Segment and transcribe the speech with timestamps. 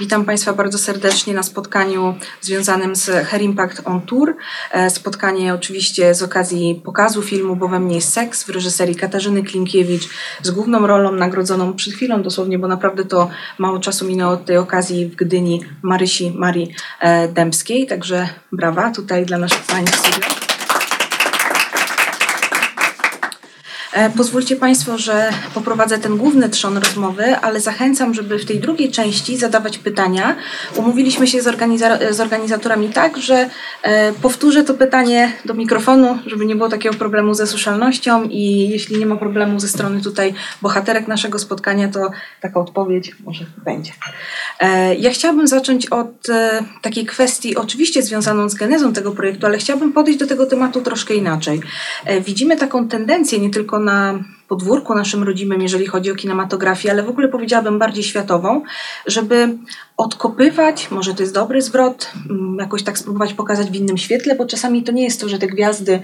[0.00, 4.36] Witam Państwa bardzo serdecznie na spotkaniu związanym z Hair Impact on Tour.
[4.72, 9.42] E, spotkanie oczywiście z okazji pokazu filmu Bo we mnie jest seks w reżyserii Katarzyny
[9.42, 10.08] Klimkiewicz
[10.42, 14.56] z główną rolą nagrodzoną przed chwilą dosłownie, bo naprawdę to mało czasu minęło od tej
[14.56, 17.86] okazji w Gdyni Marysi Marii e, Dębskiej.
[17.86, 20.39] Także brawa tutaj dla naszych studio.
[24.16, 29.36] Pozwólcie Państwo, że poprowadzę ten główny trzon rozmowy, ale zachęcam, żeby w tej drugiej części
[29.36, 30.36] zadawać pytania.
[30.76, 33.50] Umówiliśmy się z, organiza z organizatorami tak, że
[33.82, 38.98] e, powtórzę to pytanie do mikrofonu, żeby nie było takiego problemu ze słyszalnością i jeśli
[38.98, 43.92] nie ma problemu ze strony tutaj bohaterek naszego spotkania, to taka odpowiedź może będzie.
[44.60, 49.58] E, ja chciałabym zacząć od e, takiej kwestii, oczywiście związaną z genezą tego projektu, ale
[49.58, 51.60] chciałabym podejść do tego tematu troszkę inaczej.
[52.04, 54.20] E, widzimy taką tendencję nie tylko na
[54.50, 58.62] podwórku naszym rodzimym, jeżeli chodzi o kinematografię, ale w ogóle powiedziałabym bardziej światową,
[59.06, 59.58] żeby
[59.96, 64.46] odkopywać, może to jest dobry zwrot, mm, jakoś tak spróbować pokazać w innym świetle, bo
[64.46, 66.00] czasami to nie jest to, że te gwiazdy,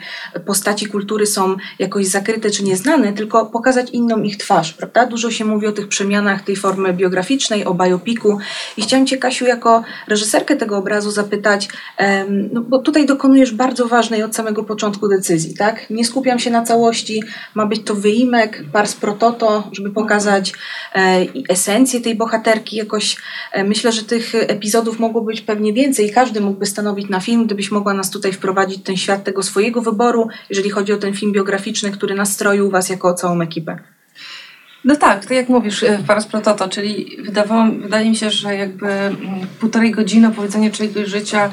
[0.46, 5.06] postaci kultury są jakoś zakryte czy nieznane, tylko pokazać inną ich twarz, prawda?
[5.06, 8.38] Dużo się mówi o tych przemianach tej formy biograficznej, o biopiku
[8.76, 11.68] i chciałam Cię, Kasiu, jako reżyserkę tego obrazu zapytać,
[12.52, 15.90] no bo tutaj dokonujesz bardzo ważnej od samego początku decyzji, tak?
[15.90, 17.22] Nie skupiam się na całości,
[17.54, 18.35] ma być to wyimek,
[18.72, 20.52] pars pro toto, żeby pokazać
[20.94, 23.16] e, esencję tej bohaterki, jakoś
[23.52, 27.46] e, myślę, że tych epizodów mogło być pewnie więcej i każdy mógłby stanowić na film,
[27.46, 31.32] gdybyś mogła nas tutaj wprowadzić ten świat tego swojego wyboru, jeżeli chodzi o ten film
[31.32, 33.78] biograficzny, który nastroił Was jako całą ekipę.
[34.84, 39.16] No tak, tak jak mówisz, Paras Prototo, czyli wydawało, wydaje mi się, że jakby mm,
[39.60, 41.52] półtorej godziny opowiedzenia czegoś życia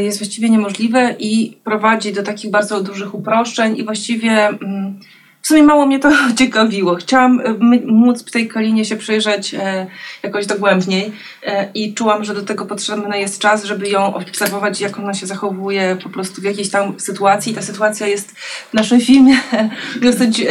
[0.00, 5.00] jest właściwie niemożliwe i prowadzi do takich bardzo dużych uproszczeń i właściwie mm,
[5.42, 6.94] w sumie mało mnie to ciekawiło.
[6.94, 7.54] Chciałam e,
[7.86, 9.86] móc w tej kalinie się przyjrzeć e,
[10.22, 14.98] jakoś dogłębniej e, i czułam, że do tego potrzebny jest czas, żeby ją obserwować, jak
[14.98, 17.54] ona się zachowuje po prostu w jakiejś tam sytuacji.
[17.54, 18.38] Ta sytuacja jest
[18.70, 19.36] w naszym filmie
[20.02, 20.42] dosyć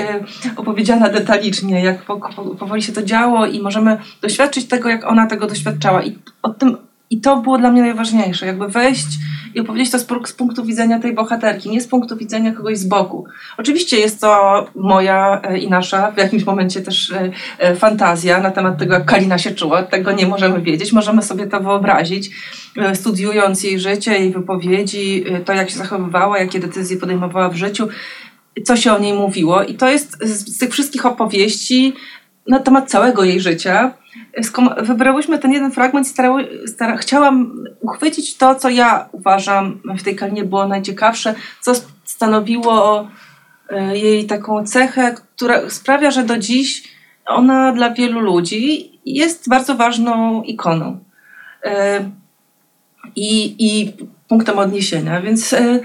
[0.56, 5.28] opowiedziana detalicznie, jak po, po, powoli się to działo i możemy doświadczyć tego, jak ona
[5.28, 6.04] tego doświadczała.
[6.04, 6.78] I o tym
[7.10, 9.08] i to było dla mnie najważniejsze, jakby wejść
[9.56, 12.88] i opowiedzieć to z, z, punktu widzenia tej bohaterki, nie z punktu widzenia kogoś z
[12.88, 13.26] boku.
[13.58, 18.52] Oczywiście jest to moja e, i nasza w jakimś momencie też e, e, fantazja na
[18.52, 19.84] temat tego, jak Kalina się czuła.
[19.84, 22.32] Tego nie możemy wiedzieć, możemy sobie to wyobrazić,
[22.94, 27.88] studiując jej życie, jej wypowiedzi, to jak się zachowywała, jakie decyzje podejmowała w życiu,
[28.66, 29.64] co się o niej mówiło.
[29.64, 31.94] I to jest z, z tych wszystkich opowieści
[32.50, 33.94] na temat całego jej życia
[34.82, 40.16] wybrałyśmy ten jeden fragment i starały, stara, chciałam uchwycić to, co ja uważam w tej
[40.16, 41.74] kalinie było najciekawsze, co
[42.06, 43.08] stanowiło
[43.70, 46.84] e, jej taką cechę, która sprawia, że do dziś
[47.26, 51.00] ona dla wielu ludzi jest bardzo ważną ikoną
[51.64, 52.10] e,
[53.16, 53.94] i, i
[54.28, 55.22] punktem odniesienia.
[55.22, 55.80] Więc e,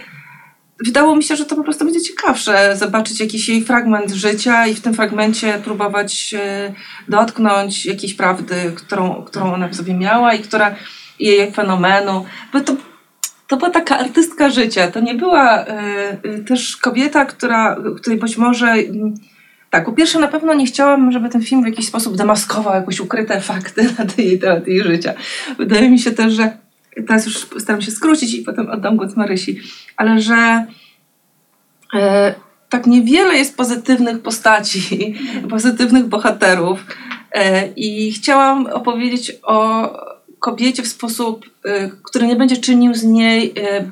[0.87, 4.75] wydało mi się, że to po prostu będzie ciekawsze, zobaczyć jakiś jej fragment życia i
[4.75, 6.73] w tym fragmencie próbować e,
[7.09, 10.75] dotknąć jakiejś prawdy, którą, którą ona w sobie miała i która
[11.21, 12.25] jej fenomenu.
[12.53, 12.77] Bo to,
[13.47, 14.91] to była taka artystka życia.
[14.91, 15.65] To nie była
[16.25, 18.77] y, też kobieta, która, której być może.
[18.77, 18.93] Y,
[19.71, 23.01] tak, po pierwsze na pewno nie chciałam, żeby ten film w jakiś sposób demaskował jakieś
[23.01, 25.15] ukryte fakty na tej, temat jej życia.
[25.59, 26.64] Wydaje mi się też, że
[27.07, 29.61] teraz już staram się skrócić i potem oddam głos Marysi,
[29.97, 30.67] ale że
[31.95, 32.35] e,
[32.69, 35.15] tak niewiele jest pozytywnych postaci,
[35.51, 36.87] pozytywnych bohaterów
[37.33, 39.91] e, i chciałam opowiedzieć o
[40.39, 43.91] kobiecie w sposób, e, który nie będzie czynił z niej e,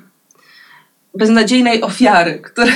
[1.14, 2.72] beznadziejnej ofiary, które,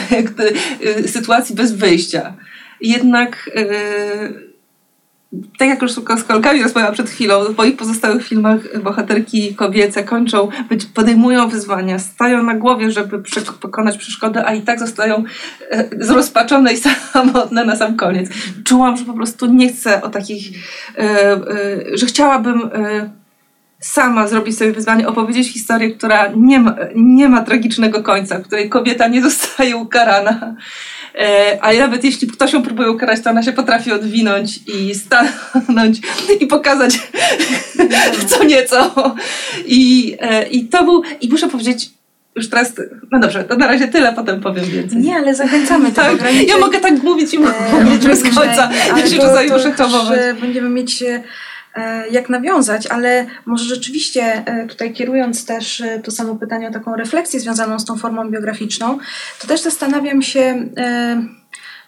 [0.80, 2.36] e, sytuacji bez wyjścia.
[2.80, 4.45] Jednak e,
[5.58, 10.48] tak jak już z kolkami rozmawiałam przed chwilą, w moich pozostałych filmach bohaterki kobiece kończą,
[10.94, 13.22] podejmują wyzwania, stają na głowie, żeby
[13.60, 15.24] pokonać przeszkody, a i tak zostają
[15.70, 16.76] e, zrozpaczone i
[17.12, 18.30] samotne na sam koniec.
[18.64, 20.58] Czułam, że po prostu nie chcę o takich,
[20.98, 21.38] e, e,
[21.94, 22.70] że chciałabym
[23.80, 28.68] sama zrobić sobie wyzwanie, opowiedzieć historię, która nie ma, nie ma tragicznego końca, w której
[28.68, 30.56] kobieta nie zostaje ukarana
[31.16, 36.00] E, a nawet jeśli ktoś ją próbuje ukarać, to ona się potrafi odwinąć i stanąć
[36.40, 36.98] i pokazać
[38.28, 39.14] co nieco.
[39.66, 41.90] I, e, I to był, i muszę powiedzieć,
[42.36, 42.72] już teraz,
[43.12, 44.98] no dobrze, to na razie tyle, potem powiem więcej.
[44.98, 46.12] Nie, ale zachęcamy tak,
[46.46, 48.70] Ja mogę tak mówić i e, mówić bez końca.
[49.08, 50.20] Się czasami muszę hamować.
[50.40, 51.04] Będziemy mieć
[52.10, 56.96] jak nawiązać, ale może rzeczywiście e, tutaj kierując też e, to samo pytanie o taką
[56.96, 58.98] refleksję związaną z tą formą biograficzną,
[59.40, 60.68] to też zastanawiam się,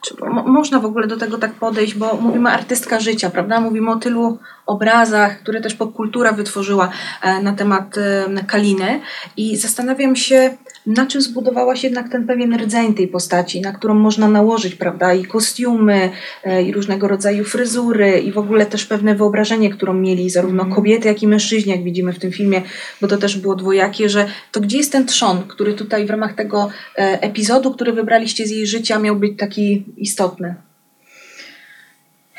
[0.02, 3.60] czy mo- można w ogóle do tego tak podejść, bo mówimy artystka życia, prawda?
[3.60, 4.38] Mówimy o tylu
[4.68, 6.90] obrazach, które też popkultura wytworzyła
[7.22, 9.00] e, na temat e, Kaliny
[9.36, 10.56] i zastanawiam się,
[10.86, 15.14] na czym zbudowała się jednak ten pewien rdzeń tej postaci, na którą można nałożyć, prawda,
[15.14, 16.10] i kostiumy,
[16.44, 21.08] e, i różnego rodzaju fryzury, i w ogóle też pewne wyobrażenie, którą mieli zarówno kobiety,
[21.08, 22.62] jak i mężczyźni, jak widzimy w tym filmie,
[23.00, 26.34] bo to też było dwojakie, że to gdzie jest ten trzon, który tutaj w ramach
[26.34, 30.67] tego epizodu, który wybraliście z jej życia, miał być taki istotny?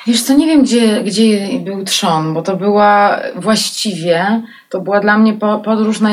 [0.09, 5.17] Wiesz co, nie wiem gdzie, gdzie był trzon, bo to była właściwie, to była dla
[5.17, 6.09] mnie po- podróż na,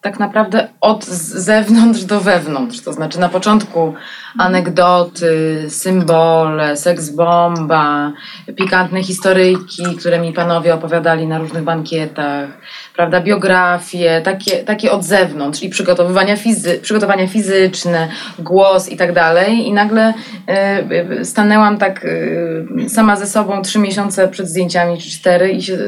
[0.00, 2.80] tak naprawdę od zewnątrz do wewnątrz.
[2.80, 3.94] To znaczy na początku
[4.38, 8.12] anegdoty, symbole, seksbomba,
[8.56, 12.48] pikantne historyjki, które mi panowie opowiadali na różnych bankietach,
[12.96, 19.68] prawda, biografie, takie, takie od zewnątrz i przygotowywania, fizy, przygotowania fizyczne, głos i tak dalej.
[19.68, 25.10] I nagle y, y, stanęłam tak y, sama ze sobą trzy miesiące przed zdjęciami, czy
[25.10, 25.78] cztery i się,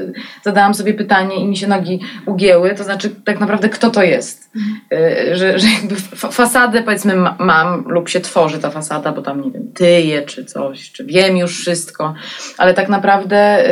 [0.45, 4.51] zadałam sobie pytanie i mi się nogi ugięły, to znaczy tak naprawdę kto to jest.
[4.93, 9.23] Y, że, że jakby fa- fasadę powiedzmy ma, mam lub się tworzy ta fasada, bo
[9.23, 12.15] tam nie wiem, tyje czy coś, czy wiem już wszystko,
[12.59, 13.71] ale tak naprawdę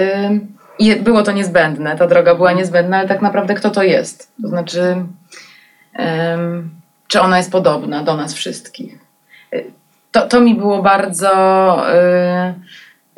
[0.80, 4.32] y, było to niezbędne, ta droga była niezbędna, ale tak naprawdę kto to jest?
[4.42, 4.96] To znaczy,
[7.08, 8.98] czy ona jest podobna do nas wszystkich?
[9.54, 9.64] Y,
[10.12, 11.32] To, to mi było bardzo.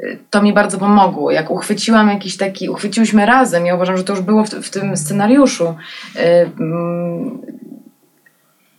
[0.00, 1.30] y, To mi bardzo pomogło.
[1.30, 4.96] Jak uchwyciłam jakiś taki, uchwyciłyśmy razem, ja uważam, że to już było w, w tym
[4.96, 5.74] scenariuszu.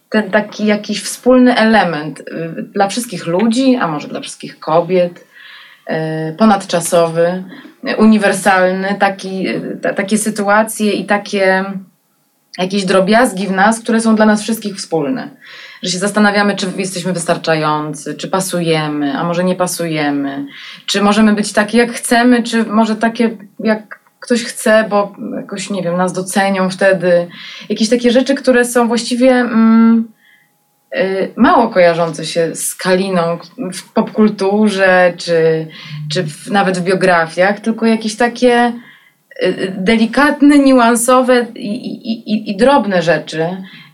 [0.09, 2.23] Ten taki jakiś wspólny element y,
[2.73, 5.27] dla wszystkich ludzi, a może dla wszystkich kobiet,
[5.89, 7.43] y, ponadczasowy,
[7.97, 11.65] uniwersalny, taki, y, ta, takie sytuacje i takie
[12.57, 15.29] jakieś drobiazgi w nas, które są dla nas wszystkich wspólne.
[15.83, 20.45] Że się zastanawiamy, czy jesteśmy wystarczający, czy pasujemy, a może nie pasujemy,
[20.85, 25.81] czy możemy być takie, jak chcemy, czy może takie, jak ktoś chce, bo jakoś, nie
[25.83, 27.27] wiem, nas docenią wtedy.
[27.69, 30.07] Jakieś takie rzeczy, które są właściwie mm,
[30.95, 33.37] y, mało kojarzące się z Kaliną
[33.73, 35.67] w popkulturze, czy,
[36.11, 38.73] czy w, nawet w biografiach, tylko jakieś takie
[39.43, 41.75] y, delikatne, niuansowe i,
[42.11, 43.47] i, i, i drobne rzeczy.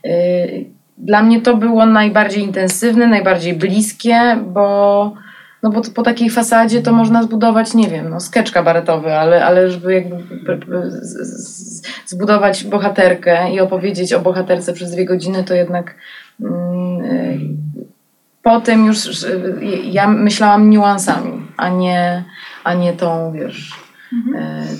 [0.06, 0.66] Y,
[0.98, 5.13] Dla mnie to było najbardziej intensywne, najbardziej bliskie, bo,
[5.66, 9.72] no bo po takiej fasadzie to można zbudować, nie wiem, no sketch kabaretowy, ale, ale
[9.72, 10.24] żeby jakby
[12.06, 15.96] zbudować bohaterkę i opowiedzieć o bohaterce przez dwie godziny, to jednak
[16.42, 17.58] mm,
[18.44, 19.26] po tym już
[19.84, 22.24] ja myślałam niuansami, a nie,
[22.64, 23.85] a nie tą, wiesz,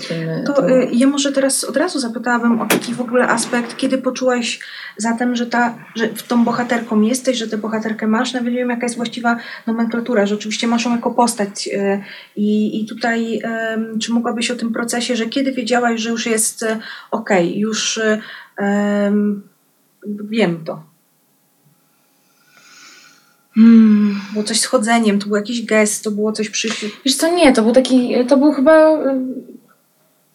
[0.08, 3.76] tym, To tą- y, ja może teraz od razu zapytałabym o taki w ogóle aspekt,
[3.76, 4.60] kiedy poczułaś
[4.96, 8.82] zatem, że, ta, że tą bohaterką jesteś, że tę bohaterkę masz, nawet nie wiem jaka
[8.86, 9.36] jest właściwa
[9.66, 12.00] nomenklatura, że oczywiście masz ją jako postać y,
[12.36, 13.42] i, i tutaj
[14.02, 16.64] czy mogłabyś o tym procesie, że kiedy wiedziałaś, że już jest
[17.10, 18.00] okej, już
[18.56, 19.42] em,
[20.06, 20.82] wiem to.
[23.56, 24.20] Hmm.
[24.32, 26.68] Było coś z chodzeniem, to był jakiś gest, to było coś przy...
[27.04, 28.88] Wiesz co, nie, to był taki, to był chyba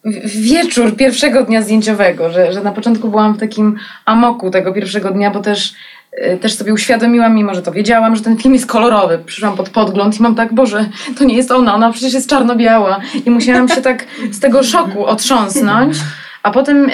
[0.06, 5.10] y, wieczór pierwszego dnia zdjęciowego, że, że na początku byłam w takim amoku tego pierwszego
[5.10, 5.74] dnia, bo też,
[6.34, 9.18] y, też sobie uświadomiłam, mimo że to wiedziałam, że ten film jest kolorowy.
[9.26, 13.00] Przyszłam pod podgląd i mam tak, Boże, to nie jest ona, ona przecież jest czarno-biała.
[13.26, 15.96] I musiałam się tak z tego szoku otrząsnąć.
[16.42, 16.90] A potem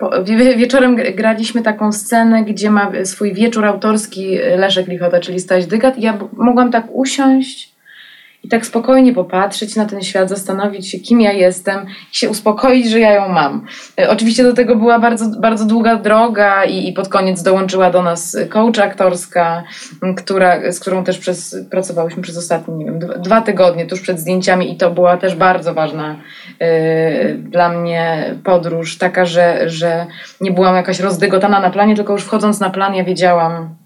[0.00, 5.40] po, wie, wieczorem gr- graliśmy taką scenę, gdzie ma swój wieczór autorski Leszek Lichota, czyli
[5.40, 5.98] Staś Dygat.
[5.98, 7.77] I ja mogłam tak usiąść
[8.42, 12.90] i tak spokojnie popatrzeć na ten świat, zastanowić się, kim ja jestem i się uspokoić,
[12.90, 13.66] że ja ją mam.
[14.00, 18.02] E, Oczywiście do tego była bardzo, bardzo długa droga i, i pod koniec dołączyła do
[18.02, 19.64] nas coach aktorska,
[20.16, 24.72] która, z którą też przez, pracowałyśmy przez ostatnie, nie wiem, dwa, tygodnie tuż przed zdjęciami
[24.72, 26.16] i to była też bardzo ważna
[26.58, 30.06] e, dla mnie podróż, taka, że, że
[30.40, 33.77] nie byłam jakaś rozdygotana na planie, tylko już wchodząc na plan ja wiedziałam,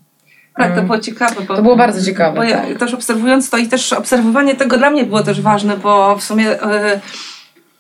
[0.57, 0.87] Tak, to Mm.
[0.87, 1.35] było ciekawe.
[1.49, 2.37] Bo, to było bardzo ciekawe.
[2.37, 2.79] Bo ja tak.
[2.79, 6.63] też obserwując to i też obserwowanie tego dla mnie było też ważne, bo w sumie
[6.63, 7.01] e,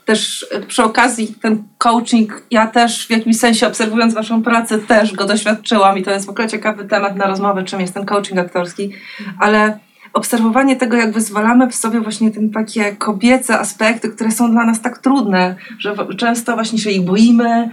[0.05, 5.25] też przy okazji ten coaching, ja też w jakimś sensie obserwując waszą pracę też go
[5.25, 8.93] doświadczyłam i to jest w ogóle ciekawy temat na rozmowę, czym jest ten coaching aktorski,
[9.39, 9.79] ale
[10.13, 14.81] obserwowanie tego, jak wyzwalamy w sobie właśnie ten takie kobiece aspekty, które są dla nas
[14.81, 17.71] tak trudne, że często właśnie się ich boimy.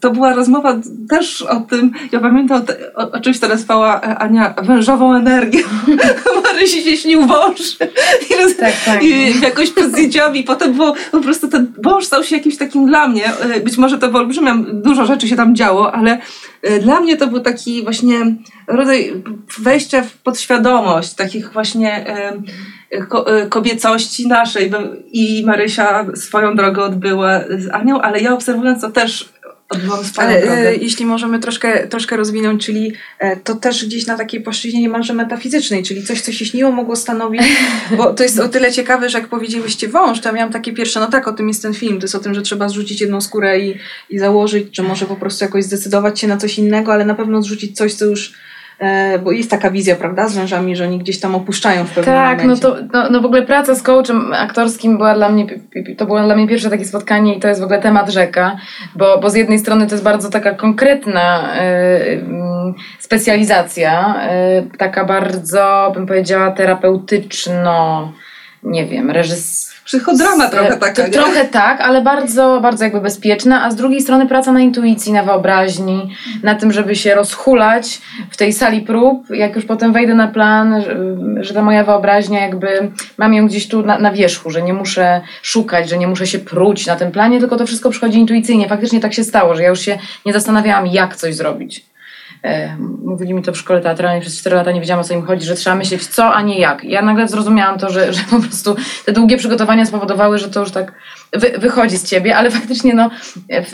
[0.00, 0.76] To była rozmowa
[1.08, 5.60] też o tym, ja pamiętam te- o, o czymś, to nazwała e, Ania wężową energię.
[6.44, 7.60] Marysi się śnił wąż.
[8.30, 9.02] I, roz, Tak, tak.
[9.02, 10.44] i jakoś zdjęciami.
[10.44, 13.24] Potem było po prostu ten wąż stał się jakimś takim dla mnie.
[13.26, 16.20] e, Być może to wyolbrzymiam, dużo rzeczy się tam działo, ale y,
[16.80, 18.34] dla mnie to był taki właśnie
[18.66, 19.22] rodzaj
[19.58, 22.06] wejścia w podświadomość takich właśnie
[22.90, 24.70] y, kobiecości naszej
[25.12, 29.32] i Marysia swoją drogę odbyła z Anią, ale ja obserwując to też
[29.68, 30.68] odbyłam swoją Ale drogę.
[30.68, 35.14] e, jeśli możemy troszkę, troszkę rozwinąć, czyli e, to też gdzieś na takiej płaszczyźnie niemalże
[35.14, 37.42] metafizycznej, czyli coś, co się śniło, mogło stanowić,
[37.96, 41.00] bo to jest o tyle ciekawe, że jak powiedzieliście wąż, to ja miałam takie pierwsze,
[41.00, 43.20] no tak, o tym jest ten film, to jest o tym, że trzeba zrzucić jedną
[43.20, 43.78] skórę i,
[44.10, 47.42] i założyć, czy może po prostu jakoś zdecydować się na coś innego, ale na pewno
[47.42, 48.32] zrzucić coś, co już,
[49.24, 52.38] bo jest taka wizja, prawda, z mężami, że oni gdzieś tam opuszczają w pewnym Tak,
[52.38, 52.62] no momencie.
[52.62, 55.46] to no, no w ogóle praca z coachem aktorskim była dla mnie,
[55.98, 58.56] to było dla mnie pierwsze takie spotkanie i to jest w ogóle temat rzeka,
[58.96, 61.60] bo, bo z jednej strony to jest bardzo taka konkretna y,
[62.12, 64.16] mm, specjalizacja,
[64.74, 68.12] y, taka bardzo, bym powiedziała, terapeutyczno,
[68.62, 69.75] nie wiem, reżys...
[69.86, 71.12] Psychodrama trochę taka, nie?
[71.12, 75.22] Trochę tak, ale bardzo, bardzo jakby bezpieczna, a z drugiej strony praca na intuicji, na
[75.22, 76.10] wyobraźni,
[76.42, 78.00] na tym, żeby się rozhulać
[78.30, 80.96] w tej sali prób, jak już potem wejdę na plan, że,
[81.44, 85.20] że ta moja wyobraźnia jakby, mam ją gdzieś tu na, na wierzchu, że nie muszę
[85.42, 88.68] szukać, że nie muszę się pruć na tym planie, tylko to wszystko przychodzi intuicyjnie.
[88.68, 91.86] Faktycznie tak się stało, że ja już się nie zastanawiałam, jak coś zrobić.
[92.46, 95.22] E, Mówili mi to w szkole teatralnej przez 4 lata, nie wiedziałam o co im
[95.22, 96.84] chodzi, że trzeba myśleć co, a nie jak.
[96.84, 100.70] Ja nagle zrozumiałam to, że, że po prostu te długie przygotowania spowodowały, że to już
[100.70, 100.92] tak
[101.32, 103.10] wy, wychodzi z ciebie, ale faktycznie no,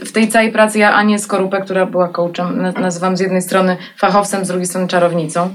[0.05, 3.77] w, tej całej pracy ja Anię Skorupę, która była coachem, na- nazywam z jednej strony
[3.99, 5.51] fachowcem, z drugiej strony czarownicą.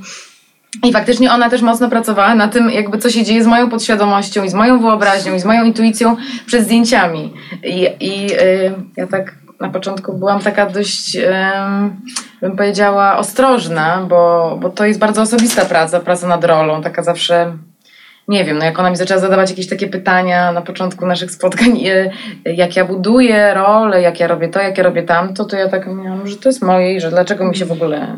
[0.84, 4.44] I faktycznie ona też mocno pracowała na tym, jakby co się dzieje z moją podświadomością
[4.44, 7.34] i z moją wyobraźnią i z moją intuicją przed zdjęciami.
[7.64, 12.02] I, i y, ja tak na początku byłam taka dość, ym,
[12.42, 17.58] bym powiedziała, ostrożna, bo, bo to jest bardzo osobista praca, praca nad rolą, taka zawsze
[18.28, 21.88] nie wiem, no jak ona mi zaczęła zadawać jakieś takie pytania na początku naszych spotkań,
[21.88, 22.12] y,
[22.46, 25.88] jak ja buduję rolę, jak ja robię to, jak ja robię tamto, to ja tak
[25.88, 28.18] miałam, że to jest moje i że dlaczego mi się w ogóle,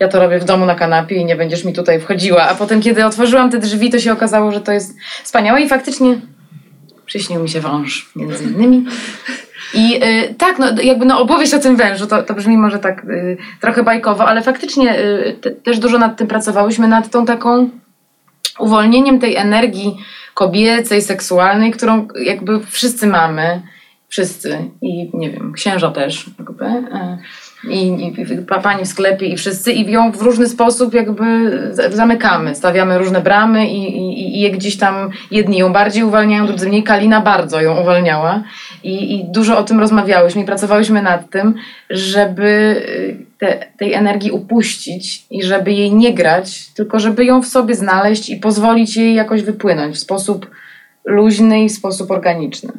[0.00, 2.48] ja to robię w domu na kanapie i nie będziesz mi tutaj wchodziła.
[2.48, 6.14] A potem, kiedy otworzyłam te drzwi, to się okazało, że to jest wspaniałe i faktycznie
[7.06, 8.84] przyśnił mi się wąż między innymi.
[9.74, 13.04] I y, tak, no jakby no opowieść o tym wężu, to, to brzmi może tak
[13.04, 17.70] y, trochę bajkowo, ale faktycznie y, te, też dużo nad tym pracowałyśmy, nad tą taką
[18.58, 19.96] uwolnieniem tej energii
[20.34, 23.62] kobiecej, seksualnej, którą jakby wszyscy mamy,
[24.08, 24.58] wszyscy.
[24.82, 27.18] I nie wiem, księża też jakby, e,
[27.64, 31.24] i, i, i pa- pani w sklepie i wszyscy i ją w różny sposób jakby
[31.90, 36.68] zamykamy, stawiamy różne bramy i, i, i je gdzieś tam jedni ją bardziej uwalniają, drudzy
[36.68, 36.82] mniej.
[36.82, 38.42] Kalina bardzo ją uwalniała
[38.82, 41.54] i, i dużo o tym rozmawiałyśmy i pracowałyśmy nad tym,
[41.90, 47.46] żeby y, te, tej energii upuścić i żeby jej nie grać, tylko żeby ją w
[47.46, 50.50] sobie znaleźć i pozwolić jej jakoś wypłynąć w sposób
[51.04, 52.72] luźny i w sposób organiczny.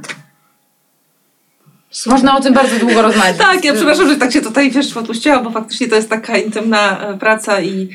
[2.05, 3.37] Można o tym bardzo długo rozmawiać.
[3.47, 6.99] Tak, ja przepraszam, że tak się tutaj wiesz, podpuściła, bo faktycznie to jest taka intymna
[6.99, 7.89] e, praca i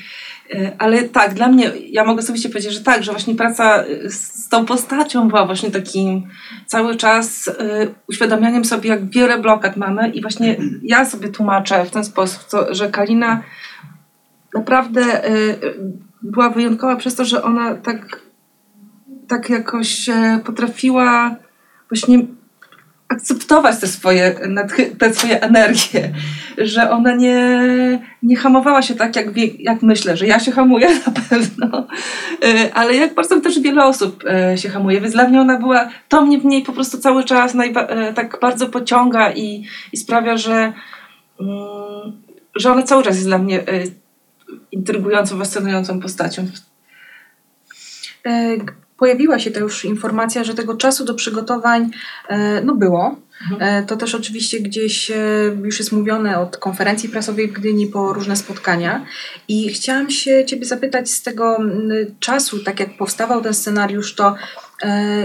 [0.54, 4.10] e, ale tak, dla mnie, ja mogę sobie powiedzieć, że tak, że właśnie praca e,
[4.10, 6.28] z tą postacią była właśnie takim
[6.66, 7.50] cały czas
[8.08, 12.90] uświadamianiem sobie, jak wiele blokad mamy i właśnie ja sobie tłumaczę w ten sposób, że
[12.90, 13.42] Kalina
[14.54, 15.02] naprawdę
[16.22, 18.20] była wyjątkowa przez to, że ona tak,
[19.28, 20.10] tak jakoś
[20.44, 21.36] potrafiła
[21.90, 22.18] właśnie
[23.08, 24.34] akceptować te swoje,
[24.99, 26.12] te swoje energie,
[26.58, 27.58] że ona nie,
[28.23, 29.26] nie hamowała się tak, jak,
[29.58, 31.87] jak myślę, że ja się hamuję na pewno,
[32.44, 35.90] Y, ale jak bardzo też wiele osób y, się hamuje, więc dla mnie ona była,
[36.08, 40.37] to mnie w niej po prostu cały czas y, tak bardzo pociąga i, i sprawia,
[40.37, 40.73] że,
[41.40, 42.23] mm,
[42.56, 43.64] że ona cały czas jest dla mnie
[44.73, 46.46] intrygującą, fascynującą postacią.
[49.04, 51.90] Pojawiła się ta już informacja, że tego czasu do przygotowań
[52.28, 53.16] e, no było.
[53.61, 55.16] E, To też oczywiście gdzieś e,
[55.64, 59.06] już jest mówione od konferencji prasowej w Gdyni po różne spotkania.
[59.49, 61.58] I chciałam się Ciebie zapytać z tego
[62.20, 64.34] czasu, tak jak powstawał ten scenariusz, to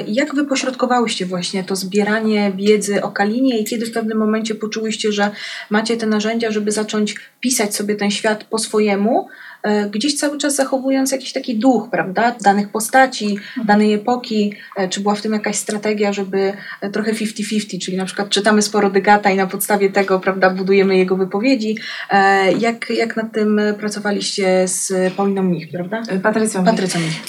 [0.07, 5.11] jak Wy pośrodkowałyście właśnie to zbieranie wiedzy o Kalinie i kiedy w pewnym momencie poczułyście,
[5.11, 5.31] że
[5.69, 9.27] macie te narzędzia, żeby zacząć pisać sobie ten świat po swojemu,
[9.91, 15.15] gdzieś cały czas zachowując jakiś taki duch, prawda, danych postaci, danej epoki, e, czy była
[15.15, 19.35] w tym jakaś strategia, żeby e, trochę 50-50, czyli na przykład czytamy sporo Dygata i
[19.37, 21.77] na podstawie tego, prawda, budujemy jego wypowiedzi.
[22.09, 26.03] E, Jak, jak nad tym e, pracowaliście z Pauliną Mich, prawda?
[26.23, 26.65] Patrycją.
[26.65, 27.21] Patrycją Mich.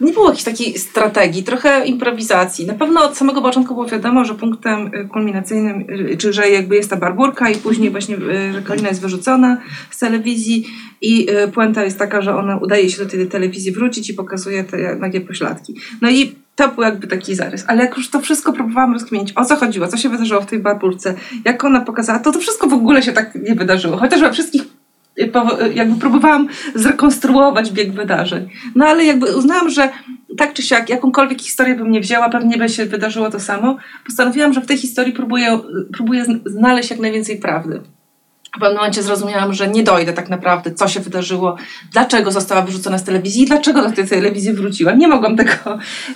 [0.00, 2.66] Nie było jakiejś takiej strategii, trochę improwizacji.
[2.66, 6.76] Na pewno od samego początku było wiadomo, że punktem y, kulminacyjnym, y, czy że jakby
[6.76, 9.60] jest ta barburka i później właśnie, y, Kalina jest wyrzucona
[9.90, 10.66] z telewizji
[11.00, 14.96] i puenta jest taka, że ona udaje się do tej telewizji wrócić i pokazuje te
[14.96, 15.74] nagie pośladki.
[16.02, 17.64] No i to był jakby taki zarys.
[17.66, 20.58] Ale jak już to wszystko próbowałam rozkminić, o co chodziło, co się wydarzyło w tej
[20.58, 23.96] barburce, jak ona pokazała, to to wszystko w ogóle się tak nie wydarzyło.
[23.96, 24.73] Chociaż we wszystkich
[25.74, 28.48] jakby próbowałam zrekonstruować bieg wydarzeń.
[28.74, 29.88] No ale jakby uznałam, że
[30.36, 33.76] tak czy siak, jakąkolwiek historię bym nie wzięła, pewnie by się wydarzyło to samo.
[34.06, 35.60] Postanowiłam, że w tej historii próbuję,
[35.92, 37.80] próbuję zn- znaleźć jak najwięcej prawdy.
[38.56, 41.56] W pewnym momencie zrozumiałam, że nie dojdę tak naprawdę, co się wydarzyło,
[41.92, 44.92] dlaczego została wyrzucona z telewizji i dlaczego do tej telewizji wróciła.
[44.92, 45.52] Nie mogłam tego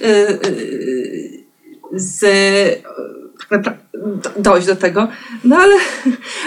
[0.03, 1.45] y, y,
[1.93, 2.25] z,
[4.37, 5.09] dojść do tego.
[5.45, 5.75] No ale,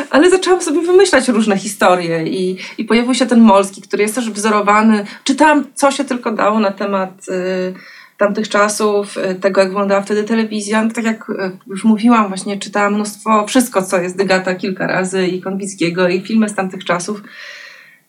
[0.10, 4.30] ale zaczęłam sobie wymyślać różne historie i, i pojawił się ten Molski, który jest też
[4.30, 5.06] wzorowany.
[5.24, 7.74] Czytałam, co się tylko dało na temat y,
[8.18, 10.84] tamtych czasów, y, tego jak wyglądała wtedy telewizja.
[10.84, 15.28] No, tak jak y, już mówiłam, właśnie czytałam mnóstwo, wszystko co jest Dygata kilka razy
[15.28, 17.22] i Konwickiego i filmy z tamtych czasów.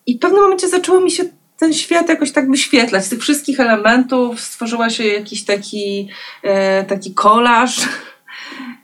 [0.07, 1.25] I w pewnym momencie zaczęło mi się
[1.59, 3.05] ten świat jakoś tak wyświetlać.
[3.05, 6.09] Z tych wszystkich elementów stworzyła się jakiś taki,
[6.43, 7.77] e, taki kolaż.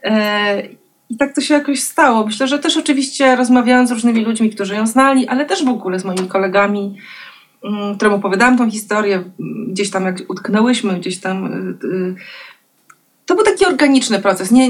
[0.03, 0.61] E,
[1.09, 2.25] I tak to się jakoś stało.
[2.25, 5.99] Myślę, że też oczywiście rozmawiałam z różnymi ludźmi, którzy ją znali, ale też w ogóle
[5.99, 6.97] z moimi kolegami,
[7.63, 9.23] mm, którym opowiadałam tą historię,
[9.67, 11.45] gdzieś tam jak utknęłyśmy, gdzieś tam.
[11.83, 12.15] y, y,
[13.25, 14.51] To był taki organiczny proces.
[14.51, 14.69] Nie,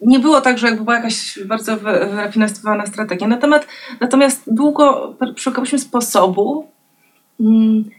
[0.00, 3.28] nie, było tak, że jakby była jakaś bardzo wy- wyrafinowana strategia.
[3.28, 3.66] Natomiast,
[4.00, 6.68] natomiast długo szukałyśmy sposobu,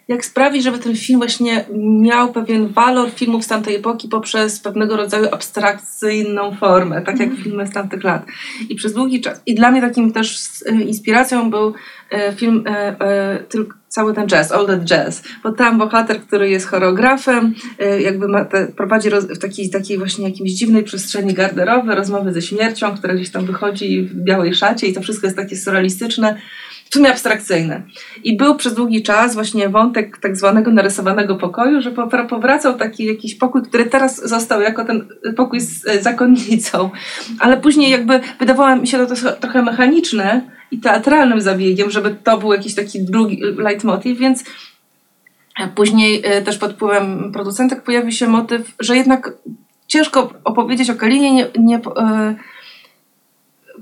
[0.07, 4.97] jak sprawić, żeby ten film właśnie miał pewien walor filmów z tamtej epoki poprzez pewnego
[4.97, 8.25] rodzaju abstrakcyjną formę, tak jak filmy z tamtych lat.
[8.69, 9.41] I przez długi czas.
[9.45, 11.73] I dla mnie takim też e, inspiracją był
[12.11, 16.67] e, film e, tylko cały ten jazz, all that jazz, bo tam bohater, który jest
[16.67, 17.53] choreografem,
[17.99, 22.41] jakby ma te, prowadzi roz, w takiej, takiej właśnie jakimś dziwnej przestrzeni garderoby, rozmowy ze
[22.41, 26.37] śmiercią, która gdzieś tam wychodzi w białej szacie i to wszystko jest takie surrealistyczne,
[26.95, 27.81] sumie abstrakcyjne.
[28.23, 33.05] I był przez długi czas właśnie wątek tak zwanego narysowanego pokoju, że powra- powracał taki
[33.05, 36.89] jakiś pokój, który teraz został jako ten pokój z e, zakonnicą.
[37.39, 42.37] Ale później jakby wydawało mi się to tro- trochę mechaniczne i teatralnym zabiegiem, żeby to
[42.37, 44.43] był jakiś taki drugi leitmotiv, więc
[45.75, 49.33] później e, też pod wpływem producentek pojawił się motyw, że jednak
[49.87, 52.35] ciężko opowiedzieć o Kalinie nie, nie, e,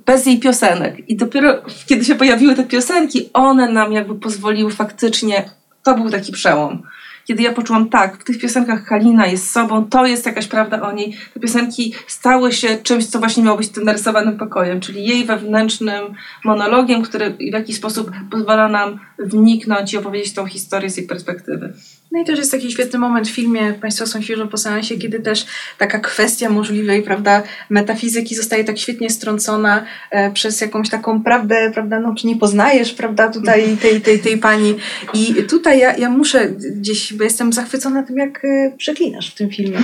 [0.06, 1.10] bez jej piosenek.
[1.10, 5.50] I dopiero kiedy się pojawiły te piosenki, one nam jakby pozwoliły faktycznie,
[5.84, 6.84] to był taki przełom.
[7.26, 10.92] Kiedy ja poczułam, tak, w tych piosenkach Kalina jest sobą, to jest jakaś prawda o
[10.92, 11.18] niej.
[11.34, 16.04] Te piosenki stały się czymś, co właśnie miało być tym narysowanym pokojem, czyli jej wewnętrznym
[16.44, 21.74] monologiem, który w jakiś sposób pozwala nam wniknąć i opowiedzieć tą historię z jej perspektywy.
[22.14, 25.20] No i też jest taki świetny moment w filmie, Państwo są świeżo po seansie, kiedy
[25.20, 25.46] też
[25.78, 32.00] taka kwestia możliwej, prawda, metafizyki zostaje tak świetnie strącona e, przez jakąś taką prawdę, prawda,
[32.00, 34.76] no czy nie poznajesz, prawda, tutaj tej, tej, tej pani.
[35.14, 39.50] I tutaj ja, ja muszę gdzieś, bo jestem zachwycona tym, jak e, przeklinasz w tym
[39.50, 39.78] filmie.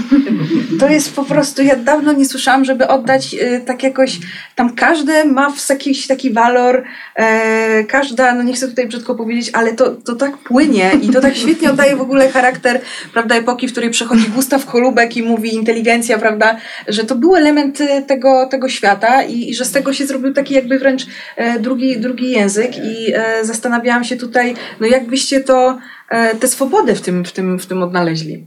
[0.80, 4.20] To jest po prostu, ja dawno nie słyszałam, żeby oddać e, tak jakoś,
[4.56, 6.84] tam każde ma w jakiś taki walor,
[7.15, 11.22] e, każda, no nie chcę tutaj brzydko powiedzieć, ale to, to tak płynie i to
[11.22, 12.82] tak świetnie oddaje w ogóle charakter,
[13.13, 17.82] prawda, epoki, w której przechodzi Gustaw Holubek i mówi inteligencja, prawda, że to był element
[17.82, 21.05] e, tego, tego świata i, i że z tego się zrobił taki jakby wręcz
[21.36, 25.79] e, drugi, drugi język i e, zastanawiałam się tutaj, no jakbyście to,
[26.10, 28.45] e, tę swobodę w tym, w, tym, w tym odnaleźli.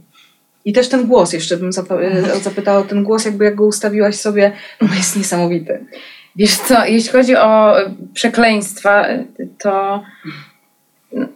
[0.65, 1.71] I też ten głos, jeszcze bym
[2.43, 5.85] zapytała o ten głos, jakby jak go ustawiłaś sobie, no jest niesamowity.
[6.35, 7.75] Wiesz co, jeśli chodzi o
[8.13, 9.05] przekleństwa,
[9.59, 10.03] to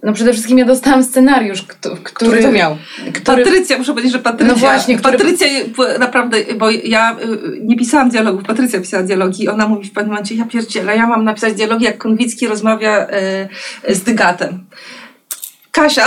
[0.04, 1.96] no przede wszystkim ja dostałam scenariusz, który...
[2.04, 2.78] Który to miał?
[3.14, 4.54] który- Patrycja, muszę powiedzieć, że Patrycja.
[4.54, 5.48] No właśnie, który- Patrycja
[6.00, 10.12] naprawdę, bo ja y, nie pisałam dialogów, Patrycja pisała dialogi i ona mówi w pewnym
[10.12, 13.08] momencie, ja pierdzielę, ja mam napisać dialogi, jak Konwicki rozmawia
[13.90, 14.66] y, z Dygatem.
[15.78, 16.06] Kasia,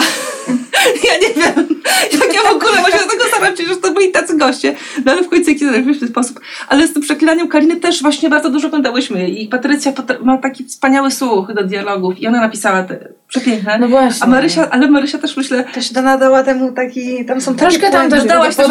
[1.09, 1.81] ja nie wiem,
[2.13, 5.13] jak ja w ogóle właśnie do tego staram się, że to byli tacy goście, no
[5.13, 6.41] ale w końcu jakiś w ten sposób.
[6.69, 9.29] Ale z tym przeklinaniem Kaliny też właśnie bardzo dużo oglądałyśmy.
[9.29, 12.21] I Patrycja ma taki wspaniały słuch do dialogów.
[12.21, 13.79] I ona napisała te przepiękne.
[13.79, 14.23] No właśnie.
[14.23, 18.11] A Marysia, ale Marysia też myślę, Też Dana dała temu taki, tam są Troszkę tam
[18.11, 18.69] też dodałaś siebie,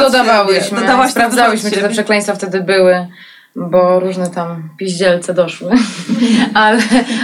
[0.71, 3.07] dodałaś Sprawdzałyśmy, czy te przekleństwa wtedy były,
[3.59, 5.71] bo różne tam piździelce doszły.
[6.53, 6.79] ale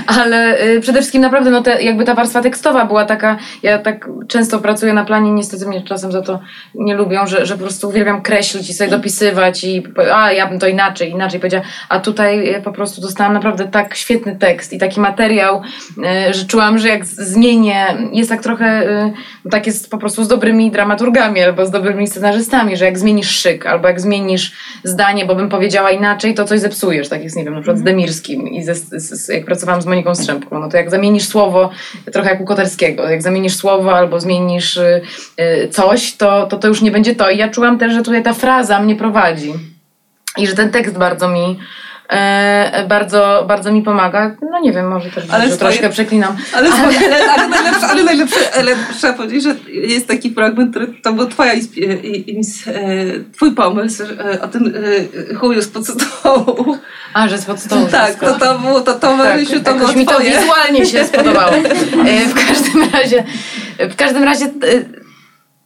[0.08, 4.10] ale y, przede wszystkim naprawdę no te, jakby ta warstwa tekstowa była taka, ja tak
[4.28, 6.40] często pracuję na planie, niestety mnie czasem za to
[6.76, 10.60] nie lubią, że, że po prostu uwielbiam kreślić i sobie dopisywać i a ja bym
[10.60, 14.78] to inaczej, inaczej powiedziała, a tutaj y, po prostu dostałam naprawdę tak świetny tekst i
[14.78, 15.62] taki materiał,
[16.30, 18.86] y, że czułam, że jak zmienię, jest tak trochę,
[19.52, 23.66] tak jest po prostu z dobrymi dramaturgami albo z dobrymi scenarzystami, że jak zmienisz szyk
[23.66, 24.52] albo jak zmienisz
[24.84, 27.78] zdanie, bo bym powiedziała inaczej, inaczej, to coś zepsujesz, tak jest, nie wiem, na przykład
[27.78, 31.28] z Demirskim i ze, z, z, jak pracowałam z Moniką Strzępką, no to jak zamienisz
[31.28, 31.70] słowo,
[32.12, 35.02] trochę jak u Koterskiego, jak zamienisz słowo albo zmienisz y,
[35.40, 37.30] y, coś, to, to to już nie będzie to.
[37.30, 39.54] I ja czułam też, że tutaj ta fraza mnie prowadzi
[40.38, 41.60] i że ten tekst bardzo mi
[42.10, 44.36] e, bardzo, bardzo mi pomaga.
[44.52, 46.38] No nie wiem, może też Ale że swoje- troszkę przeklinam.
[46.54, 51.14] Ale, ale, ale najlepsze, ale najlepsze, ale trzeba powiedzieć, że jest taki fragment, który to
[51.14, 51.58] był twoja e,
[53.34, 54.74] twój pomysł e, o tym
[55.32, 56.78] e, chuju spod stołu.
[57.14, 57.88] A, że spod stołu.
[57.92, 61.52] Tak, to, to było, to, to Marysiu, to było mi to wizualnie się spodobało.
[62.28, 63.24] W każdym razie,
[63.80, 64.46] w każdym razie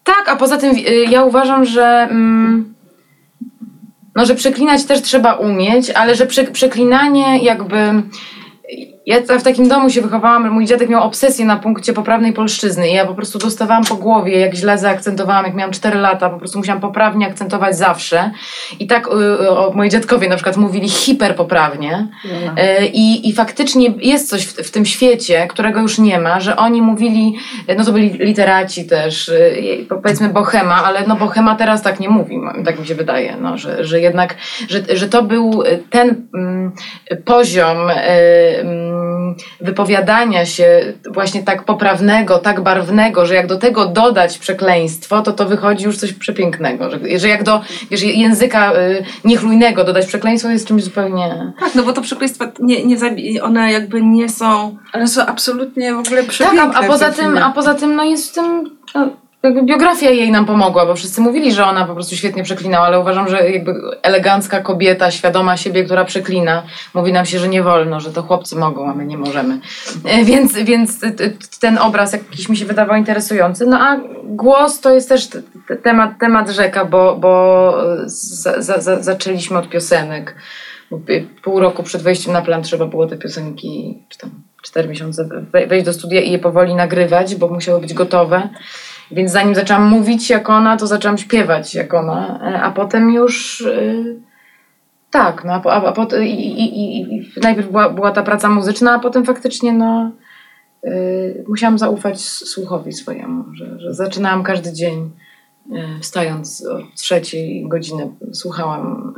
[0.04, 0.75] tak, a poza tym
[1.10, 2.68] ja uważam, że mm,
[4.19, 8.03] no, że przeklinać też trzeba umieć, ale że prze, przeklinanie jakby
[9.10, 12.93] ja w takim domu się wychowałam, mój dziadek miał obsesję na punkcie poprawnej polszczyzny i
[12.93, 16.58] ja po prostu dostawałam po głowie, jak źle zaakcentowałam, jak miałam 4 lata, po prostu
[16.58, 18.32] musiałam poprawnie akcentować zawsze.
[18.80, 22.08] I tak y, o, moi dziadkowie na przykład mówili hiperpoprawnie.
[22.58, 26.56] E, I, I faktycznie jest coś w, w tym świecie, którego już nie ma, że
[26.56, 27.36] oni mówili,
[27.78, 29.32] no to byli literaci też,
[29.89, 33.58] po- powiedzmy bohema, ale no bohema teraz tak nie mówi, tak mi się wydaje, no,
[33.58, 34.36] że, że jednak,
[34.69, 36.72] że, że to był ten mm,
[37.26, 38.98] poziom e, mm,
[39.62, 45.45] wypowiadania się właśnie tak poprawnego, tak barwnego, że jak do tego dodać przekleństwo, to to
[45.45, 50.67] wychodzi już coś przepięknego, że, że jak do wiesz, języka y, niechlujnego dodać przekleństwo jest
[50.67, 51.54] czymś zupełnie...
[51.60, 54.78] Tak, no bo to przekleństwa, nie, nie zabi- one jakby nie są...
[54.93, 56.62] Ale są absolutnie w ogóle Tak, przepiękne.
[56.62, 58.78] a, a, w poza tym a poza tym no jest w tym.
[58.95, 59.10] No,
[59.43, 62.99] jakby biografia jej nam pomogła, bo wszyscy mówili, że ona po prostu świetnie przeklinała, ale
[62.99, 67.99] uważam, że jakby elegancka kobieta, świadoma siebie, która przeklina, mówi nam się, że nie wolno,
[67.99, 69.60] że to chłopcy mogą, a my nie możemy.
[70.06, 70.99] E, Więc, więc
[71.60, 73.65] ten obraz jakiś mi się wydawał interesujący.
[73.65, 75.28] No a głos to jest też
[75.84, 77.73] temat, temat rzeka, bo, bo
[78.06, 80.36] za, za, za, zaczęliśmy od piosenek.
[81.43, 84.30] Pół roku przed wejściem na plan trzeba było te piosenki, czy tam
[84.63, 88.49] cztery miesiące we- wejść do studia i je powoli nagrywać, bo musiały być gotowe.
[89.12, 93.62] Więc zanim zaczęłam mówić jak ona, to zaczęłam śpiewać jak ona, e, a potem już
[93.62, 94.19] y,
[95.12, 99.00] tak, no a, a, pot, i, i, i, najpierw była, była ta praca muzyczna, a
[99.00, 100.12] potem faktycznie no
[100.86, 105.12] y, musiałam zaufać słuchowi swojemu, że, że zaczynałam każdy dzień
[105.72, 109.13] y, wstając o trzeciej godziny słuchałam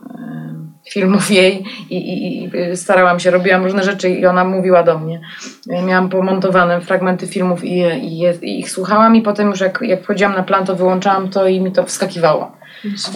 [0.89, 4.99] filmów jej i, i, i y, starałam się, robiłam różne rzeczy i ona mówiła do
[4.99, 5.21] mnie.
[5.71, 10.35] Y, Miałam pomontowane fragmenty filmów i, i, ich słuchałam i potem już jak, jak wchodziłam
[10.35, 12.51] na plan, to wyłączałam to i mi to wskakiwało.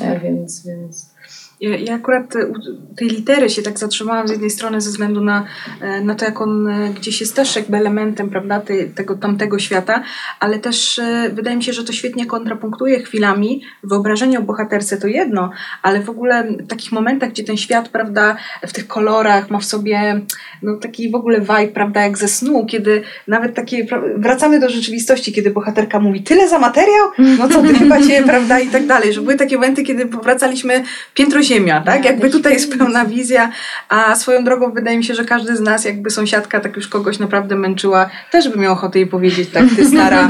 [0.03, 1.14] E, więc, więc
[1.61, 5.45] Ja, ja akurat u tej litery się tak zatrzymałam z jednej strony ze względu na,
[5.81, 9.59] e, na to, jak on e, gdzieś jest też jakby elementem, prawda, tej, tego tamtego
[9.59, 10.03] świata,
[10.39, 13.61] ale też e, wydaje mi się, że to świetnie kontrapunktuje chwilami.
[13.83, 18.35] Wyobrażenie o bohaterce to jedno, ale w ogóle w takich momentach, gdzie ten świat, prawda,
[18.67, 20.21] w tych kolorach ma w sobie
[20.61, 23.87] no, taki w ogóle vibe, prawda, jak ze snu, kiedy nawet takie,
[24.17, 27.07] wracamy do rzeczywistości, kiedy bohaterka mówi, tyle za materiał?
[27.17, 30.83] No co ty chyba się, prawda, i tak dalej, że były takie momenty, kiedy powracaliśmy
[31.13, 32.05] piętro ziemia, tak?
[32.05, 33.51] Jakby tutaj jest pełna wizja,
[33.89, 37.19] a swoją drogą wydaje mi się, że każdy z nas, jakby sąsiadka tak już kogoś
[37.19, 40.29] naprawdę męczyła, też by miał ochotę jej powiedzieć, tak, ty stara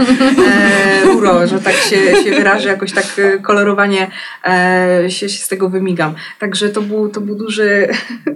[1.03, 4.07] e, uro, że tak się, się wyrażę, jakoś tak e, kolorowanie
[4.45, 6.13] e, się, się z tego wymigam.
[6.39, 7.87] Także to był, to był duży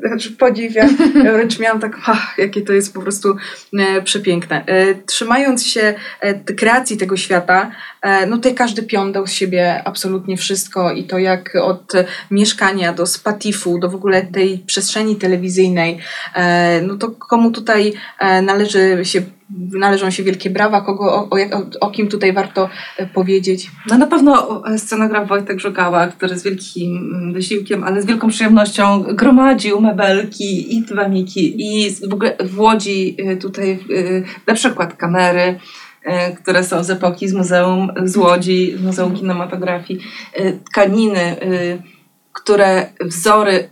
[0.08, 0.86] znaczy podziw, ja
[1.34, 3.36] wręcz miałam tak, ach, jakie to jest po prostu
[3.80, 4.66] e, przepiękne.
[4.66, 7.72] E, trzymając się e, kreacji tego świata,
[8.28, 13.06] no tutaj każdy pion z siebie absolutnie wszystko i to jak od e, mieszkania do
[13.06, 16.00] spatifu, do w ogóle tej przestrzeni telewizyjnej,
[16.36, 19.22] e, no to komu tutaj e, należy się,
[19.72, 23.72] należą się wielkie brawa, kogo, o, o, o, kim tutaj warto e, powiedzieć.
[23.90, 28.30] No na pewno e, scenograf Wojtek Żugała, który z wielkim mm, wysiłkiem, ale z wielką
[28.30, 33.78] przyjemnością gromadził mebelki i dwamiki i w ogóle w Łodzi e, tutaj e,
[34.48, 35.60] na przykład kamery, e,
[36.44, 40.00] które są z epoki z Muzeum z Łodzi, z Muzeum Kinematografii,
[40.34, 41.38] e, tkaniny, e,
[42.34, 43.70] które wzory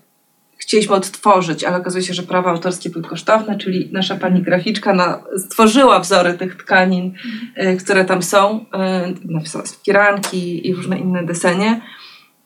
[0.57, 5.99] chcieliśmy odtworzyć, ale okazuje się, że prawa autorskie były kosztowne, czyli nasza pani graficzka stworzyła
[5.99, 7.13] wzory tych tkanin,
[7.55, 11.81] e, które tam są, e, napisała firanki i różne inne desenie.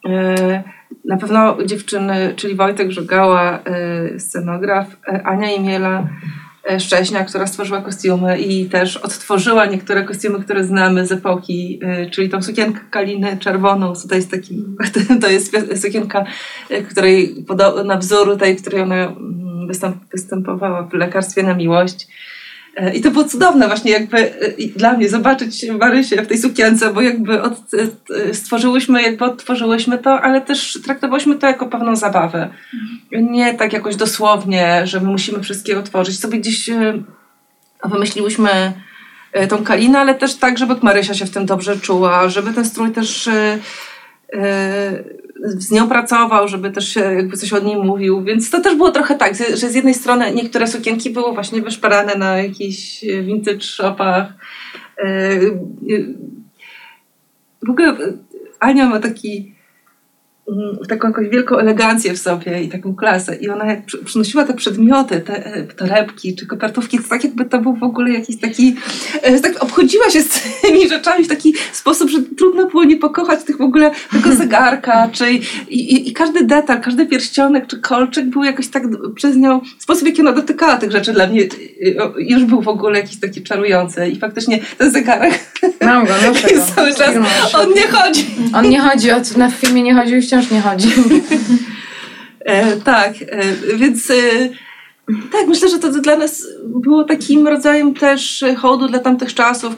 [0.09, 0.63] E,
[1.05, 6.09] Na pewno dziewczyny, czyli Wojtek Żugała, e, scenograf, e, Ania Imiela, e,
[6.79, 12.29] Szcześnia, która stworzyła kostiumy i też odtworzyła niektóre kostiumy, które znamy z epoki, e, czyli
[12.29, 14.65] tą sukienkę Kaliny czerwoną, tutaj jest taki,
[15.21, 16.25] to jest sukienka,
[16.69, 17.45] e, której
[17.85, 22.07] na wzór tej, w której ona mm, występ, występowała w lekarstwie na miłość.
[22.75, 26.93] E, I to było cudowne właśnie jakby e, dla mnie zobaczyć Marysię w tej sukience,
[26.93, 27.53] bo jakby od,
[28.29, 32.49] e, stworzyłyśmy, jakby odtworzyłyśmy to, ale też traktowałyśmy to jako pewną zabawę.
[33.11, 36.19] Nie tak jakoś dosłownie, że my musimy wszystkiego tworzyć.
[36.19, 36.69] Sobie gdzieś
[37.83, 38.49] wymyśliłyśmy
[39.49, 42.91] tą kalinę, ale też tak, żeby Marysia się w tym dobrze czuła, żeby ten strój
[42.91, 43.29] też
[45.43, 49.15] z nią pracował, żeby też jakby coś od niej mówił, więc to też było trochę
[49.15, 54.33] tak, że z jednej strony niektóre sukienki były właśnie wyszparane na jakichś vintage shopach.
[54.97, 55.31] E, e,
[57.67, 57.97] W ogóle
[58.59, 59.50] Ania ma taki
[60.89, 63.35] taką jakąś wielką elegancję w sobie i taką klasę.
[63.35, 67.45] I ona jak przy- przynosiła te przedmioty, te e, torebki czy kopertówki, to tak jakby
[67.45, 68.75] to był w ogóle jakiś taki,
[69.21, 73.43] e, tak obchodziła się z tymi rzeczami w taki sposób, że trudno było nie pokochać
[73.43, 78.25] tych w ogóle tego zegarka, czy i, i, i każdy detal, każdy pierścionek czy kolczyk
[78.25, 78.83] był jakoś tak
[79.15, 81.41] przez nią, sposób w jaki ona dotykała tych rzeczy dla mnie
[82.17, 85.39] już był w ogóle jakiś taki czarujący i faktycznie ten zegarek,
[85.81, 86.13] Mam go,
[86.75, 87.15] cały czas-
[87.53, 88.25] on nie chodzi.
[88.53, 90.89] On nie chodzi, od, na filmie nie chodził wciąż nie chodzi.
[92.45, 94.13] E, tak, e, więc e,
[95.31, 99.75] tak, myślę, że to dla nas było takim rodzajem też hołdu dla tamtych czasów,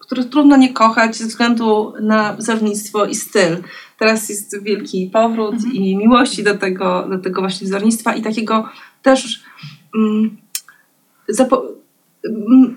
[0.00, 3.56] które trudno nie kochać ze względu na wzornictwo i styl.
[3.98, 8.68] Teraz jest wielki powrót i miłości do tego, do tego właśnie wzornictwa i takiego
[9.02, 9.42] też
[9.94, 10.36] mm,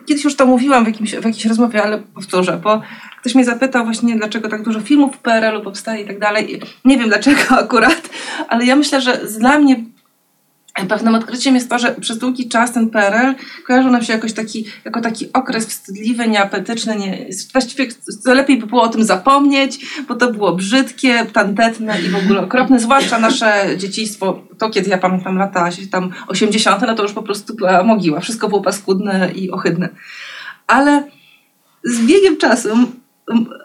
[0.06, 2.82] Kiedyś już to mówiłam w, jakimś, w jakiejś rozmowie, ale powtórzę, bo
[3.22, 6.62] ktoś mnie zapytał właśnie, dlaczego tak dużo filmów w PRL-u powstaje i tak dalej.
[6.86, 8.10] Nie wiem dlaczego akurat,
[8.48, 9.86] ale ja myślę, że dla mnie
[10.88, 13.36] pewnym odkryciem jest to, że przez długi czas ten PRL
[13.68, 16.96] kojarzył nam się jakoś taki, jako taki okres wstydliwy, nieapetyczny.
[16.96, 17.88] Nie, właściwie
[18.26, 22.80] lepiej by było o tym zapomnieć, bo to było brzydkie, tandetne i w ogóle okropne,
[22.80, 27.56] zwłaszcza nasze dzieciństwo, to kiedy ja pamiętam lata tam 80., no to już po prostu
[27.56, 28.20] była mogiła.
[28.20, 29.90] Wszystko było paskudne i ohydne.
[30.68, 31.04] Ale
[31.84, 32.70] z biegiem czasu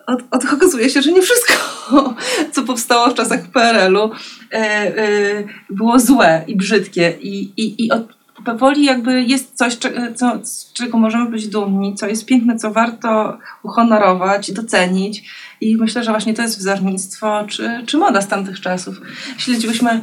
[0.06, 1.54] od, od, okazuje się, że nie wszystko,
[2.52, 4.10] co powstało w czasach PRL-u,
[4.52, 7.14] e, e, było złe i brzydkie.
[7.20, 8.02] I, i, i od,
[8.44, 9.76] powoli jakby jest coś,
[10.14, 15.24] co, z czego możemy być dumni, co jest piękne, co warto uhonorować, docenić.
[15.60, 19.00] I myślę, że właśnie to jest wzornictwo, czy, czy moda z tamtych czasów.
[19.38, 20.00] Śledziłyśmy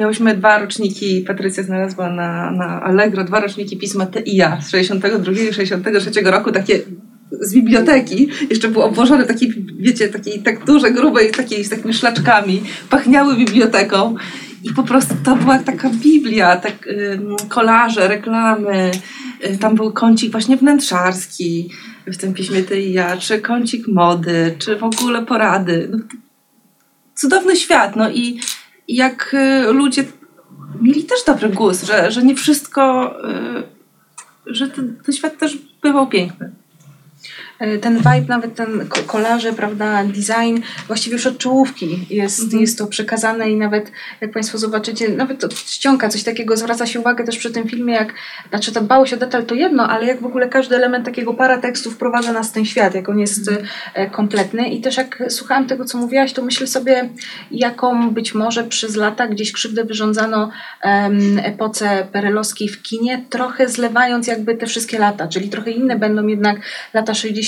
[0.00, 4.70] Miałyśmy dwa roczniki, Patrycja znalazła na, na Allegro, dwa roczniki pisma Ty i ja z
[4.70, 6.80] 62 i 63 roku, takie
[7.40, 12.62] z biblioteki, jeszcze był obłożony taki, wiecie, takiej tak duże, grubej, takiej z takimi szlaczkami,
[12.90, 14.14] pachniały biblioteką
[14.64, 18.90] i po prostu to była taka biblia, tak ym, kolaże, reklamy,
[19.44, 21.70] y, tam był kącik właśnie wnętrzarski
[22.06, 25.88] w tym piśmie Ty i ja, czy kącik mody, czy w ogóle porady.
[25.92, 25.98] No,
[27.14, 28.40] cudowny świat, no i
[28.88, 30.04] i jak y, ludzie
[30.80, 36.06] mieli też dobry gust, że, że nie wszystko, y, że ten, ten świat też bywał
[36.06, 36.50] piękny.
[37.58, 42.60] E, ten vibe, nawet ten ko- kolarze, prawda, design, właściwie już od czołówki jest, Mhm.
[42.60, 47.00] jest to przekazane i nawet, jak Państwo zobaczycie, nawet to ściąga coś takiego, zwraca się
[47.00, 48.12] uwagę też przy tym filmie, jak,
[48.50, 51.90] znaczy ta dbałość o detal to jedno, ale jak w ogóle każdy element takiego paratekstu
[51.90, 53.50] wprowadza nas w ten świat, jak on jest
[53.94, 57.08] e, kompletny i też jak słuchałam tego, co mówiłaś, to myślę sobie,
[57.50, 60.50] jaką być może przez lata gdzieś krzywdę wyrządzano
[60.82, 66.26] em, epoce perelowskiej w kinie, trochę zlewając jakby te wszystkie lata, czyli trochę inne będą
[66.26, 66.56] jednak
[66.94, 67.45] lata 60.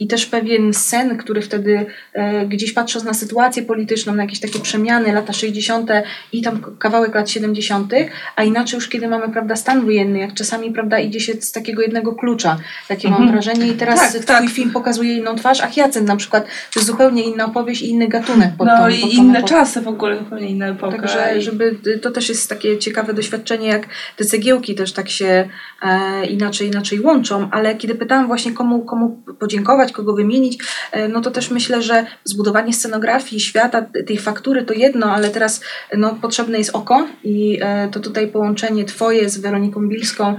[0.00, 4.58] i też pewien sen, który wtedy e, gdzieś patrząc na sytuację polityczną, na jakieś takie
[4.58, 5.90] przemiany, lata 60.
[6.32, 7.92] i tam kawałek lat 70.,
[8.36, 11.82] a inaczej już kiedy mamy prawda, stan wojenny, jak czasami prawda, idzie się z takiego
[11.82, 12.58] jednego klucza.
[12.88, 13.32] Takie mam Mhm.
[13.32, 14.48] wrażenie i teraz Tak, twój tak.
[14.50, 18.08] film pokazuje inną twarz, a Hyacynt na przykład to jest zupełnie inna opowieść i inny
[18.08, 19.54] gatunek pod No tą, i pod inne epokę.
[19.54, 20.96] czasy w ogóle, zupełnie inna epoka.
[20.96, 25.48] Także, żeby to też jest takie ciekawe doświadczenie, jak te cegiełki też tak się
[25.82, 29.03] e, inaczej, inaczej łączą, ale kiedy pytałam właśnie komu, komu
[29.38, 30.58] podziękować, kogo wymienić,
[30.92, 35.60] e, no to też myślę, że zbudowanie scenografii, świata, tej faktury to jedno, ale teraz
[35.96, 40.36] no, potrzebne jest oko i e, to tutaj połączenie twoje z Weroniką Bilską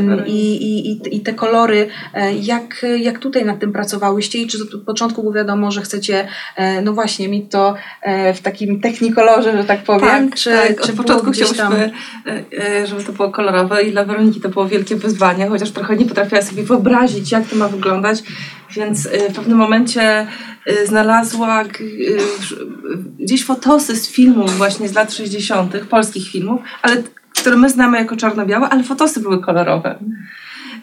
[0.00, 0.56] No, tak, i,
[0.90, 5.22] i, i, te kolory, e, jak, jak tutaj nad tym pracowałyście i czy od początku
[5.22, 6.28] było wiadomo, że chcecie,
[6.82, 7.74] no właśnie, mieć to
[8.34, 10.80] w takim technikolorze, że tak powiem, tak, czy, tak.
[10.80, 11.90] czy Od początku chciałyśmy,
[12.84, 16.42] żeby to było kolorowe i dla Weroniki to było wielkie wyzwanie, chociaż trochę nie potrafiła
[16.42, 18.22] sobie wyobrazić, jak to ma wyglądać,
[18.76, 20.02] więc e, w pewnym momencie
[20.66, 21.64] e, znalazła
[22.40, 22.66] ż-
[23.18, 27.02] gdzieś fotosy z filmów właśnie z lat 60., polskich filmów, ale
[27.40, 29.98] które my znamy jako czarno-białe, ale fotosy były kolorowe.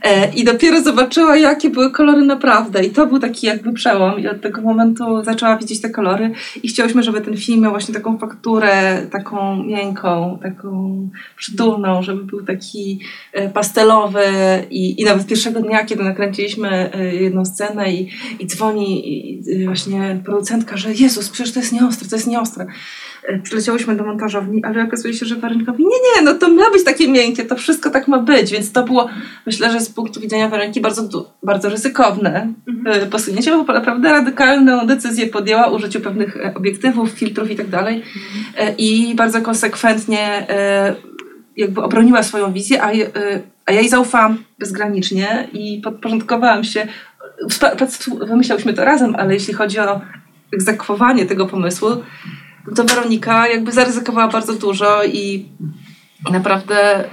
[0.03, 2.85] E, I dopiero zobaczyła, jakie były kolory naprawdę.
[2.85, 4.19] I to był taki jakby przełom.
[4.19, 6.31] I od tego momentu zaczęła widzieć te kolory.
[6.63, 12.43] I chciałyśmy, żeby ten film miał właśnie taką fakturę, taką miękką, taką przytulną, żeby był
[12.43, 12.99] taki
[13.33, 14.25] e, pastelowy.
[14.69, 20.21] I, i nawet pierwszego dnia, kiedy nakręciliśmy e, jedną scenę i, i dzwoni i, właśnie
[20.25, 22.65] producentka, że Jezus, przecież to jest nieostre, to jest nieostre.
[23.43, 26.83] Przyleciałyśmy do montażowni, ale okazuje się, że Weronika mówi, nie, nie, no to ma być
[26.83, 29.09] takie miękkie, to wszystko tak ma być, więc to było,
[29.45, 33.03] myślę, że z punktu widzenia Weroniki bardzo, bardzo ryzykowne Mhm.
[33.03, 38.03] e, posunięcie, bo naprawdę radykalną decyzję podjęła użyciu pewnych e, obiektywów, filtrów i tak dalej
[38.57, 40.47] E, i bardzo konsekwentnie
[41.57, 42.87] jakby obroniła swoją wizję, a,
[43.65, 46.87] a ja jej zaufałam bezgranicznie i podporządkowałam się.
[48.27, 50.01] Wymyślałyśmy to razem, ale jeśli chodzi o
[50.53, 51.89] egzekwowanie tego pomysłu,
[52.75, 55.45] to Weronika jakby zaryzykowała bardzo dużo i
[56.31, 57.09] naprawdę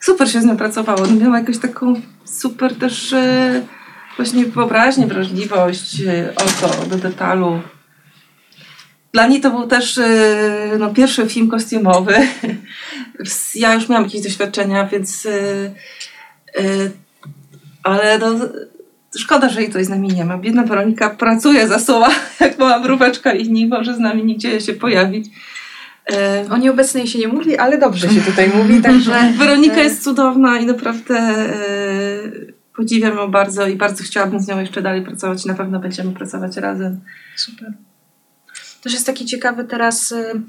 [0.00, 1.06] super się z nią pracowało.
[1.06, 3.62] No, Miała jakąś taką super też e,
[4.16, 7.60] właśnie wyobraźnię, wrażliwość, e, oko do detalu.
[9.12, 12.14] Dla niej to był też e, no, pierwszy film kostiumowy.
[13.54, 15.28] Ja już miałam jakieś doświadczenia, więc
[17.82, 18.38] ale no,
[19.16, 20.38] szkoda, że jej tutaj z nami nie ma.
[20.38, 22.08] Biedna Weronika pracuje za słowa,
[22.40, 25.28] jak mała mróweczka i nie może z nami nigdzie się pojawić.
[26.12, 29.32] E, O nieobecnej się nie mówi, ale dobrze się tutaj mówi, także...
[29.38, 31.46] Weronika e, jest cudowna i naprawdę e,
[32.76, 35.44] podziwiam ją bardzo i bardzo chciałabym z nią jeszcze dalej pracować.
[35.44, 37.00] Na pewno będziemy pracować razem.
[37.36, 37.72] Super.
[38.82, 40.42] Też jest taki ciekawy teraz, y,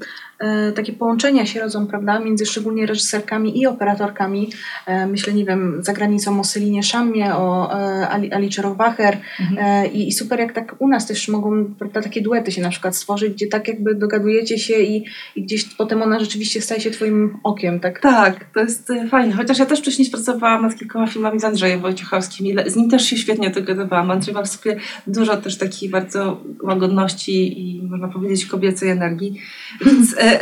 [0.74, 4.50] takie połączenia się rodzą, prawda, między szczególnie reżyserkami i operatorkami.
[4.86, 9.16] E, myślę, nie wiem, za granicą o Celinie Szammie, o e, Ali, Ali Czerowacher
[9.58, 12.70] e, i, i super jak tak u nas też mogą prawda, takie duety się na
[12.70, 15.04] przykład stworzyć, gdzie tak jakby dogadujecie się i,
[15.36, 18.00] i gdzieś potem ona rzeczywiście staje się twoim okiem, tak?
[18.00, 19.32] Tak, to jest e, fajne.
[19.32, 23.04] Chociaż ja też wcześniej pracowałam nad kilkoma filmami z Andrzejem Wojciechowskim i z nim też
[23.04, 24.10] się świetnie dogadywałam.
[24.10, 24.76] Andrzej ma w sobie
[25.06, 29.40] dużo też takiej bardzo łagodności i można powiedzieć kobiecej energii.
[29.80, 30.38] Więc e,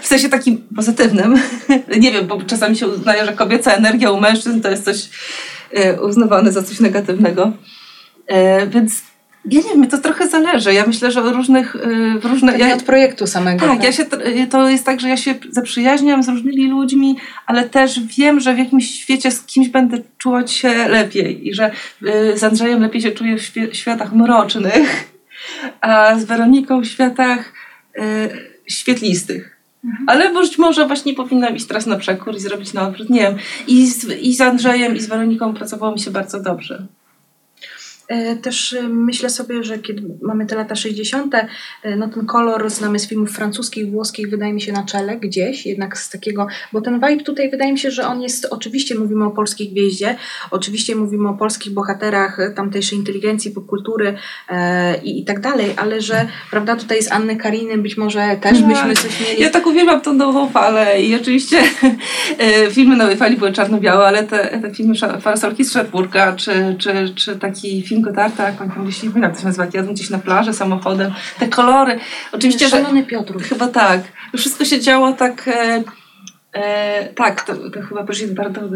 [0.00, 1.34] w sensie takim pozytywnym.
[2.00, 5.08] Nie wiem, bo czasami się uznaje, że kobieca energia u mężczyzn to jest coś
[5.72, 7.52] e, uznawane za coś negatywnego.
[8.26, 9.02] E, więc
[9.50, 10.74] ja nie wiem, to trochę zależy.
[10.74, 11.76] Ja myślę, że różnych...
[12.20, 13.66] W Pewnie ja, od projektu samego.
[13.66, 14.04] tak, ja się,
[14.50, 18.58] to jest tak, że ja się zaprzyjaźniam z różnymi ludźmi, ale też wiem, że w
[18.58, 21.70] jakimś świecie z kimś będę czuć się lepiej i że
[22.34, 25.10] z Andrzejem lepiej się czuję w światach mrocznych,
[25.80, 27.52] a z Weroniką w światach
[28.68, 29.56] świetlistych.
[30.06, 33.10] Ale być może właśnie powinnam iść teraz na przekór i zrobić na odwrót.
[33.10, 33.36] Nie wiem.
[33.66, 36.86] I z, I z Andrzejem, i z Weroniką pracowało mi się bardzo dobrze.
[38.08, 42.70] E, Też e, myślę sobie, że kiedy mamy te lata 60., e, no ten kolor
[42.70, 46.80] znamy z filmów francuskich, włoskich, wydaje mi się na czele gdzieś, jednak z takiego, bo
[46.80, 50.16] ten vibe tutaj wydaje mi się, że on jest, oczywiście mówimy o polskiej gwieździe,
[50.50, 54.14] oczywiście mówimy o polskich bohaterach tamtejszej inteligencji, popkultury
[54.48, 58.58] e, i, i tak dalej, ale że prawda, tutaj z Anny Kariny być może też
[58.58, 58.68] Tak.
[58.68, 59.42] byśmy coś mieli.
[59.42, 61.62] Ja tak uwielbiam tą nową falę i oczywiście
[62.74, 67.36] filmy nowej fali były czarno-białe, ale te, te filmy Parasolki z Szarburga, czy, czy, czy
[67.36, 70.18] taki film Godarta, jak pamiętam gdzieś, nie pamiętam jak to się nazywa, jadą gdzieś na
[70.18, 71.98] plaży samochodem, te kolory,
[72.32, 73.42] oczywiście, że Szalony Piotr.
[73.42, 74.00] chyba tak,
[74.36, 75.82] wszystko się działo tak, e,
[76.52, 78.70] e, tak, to, to chyba Brigitte Bardot?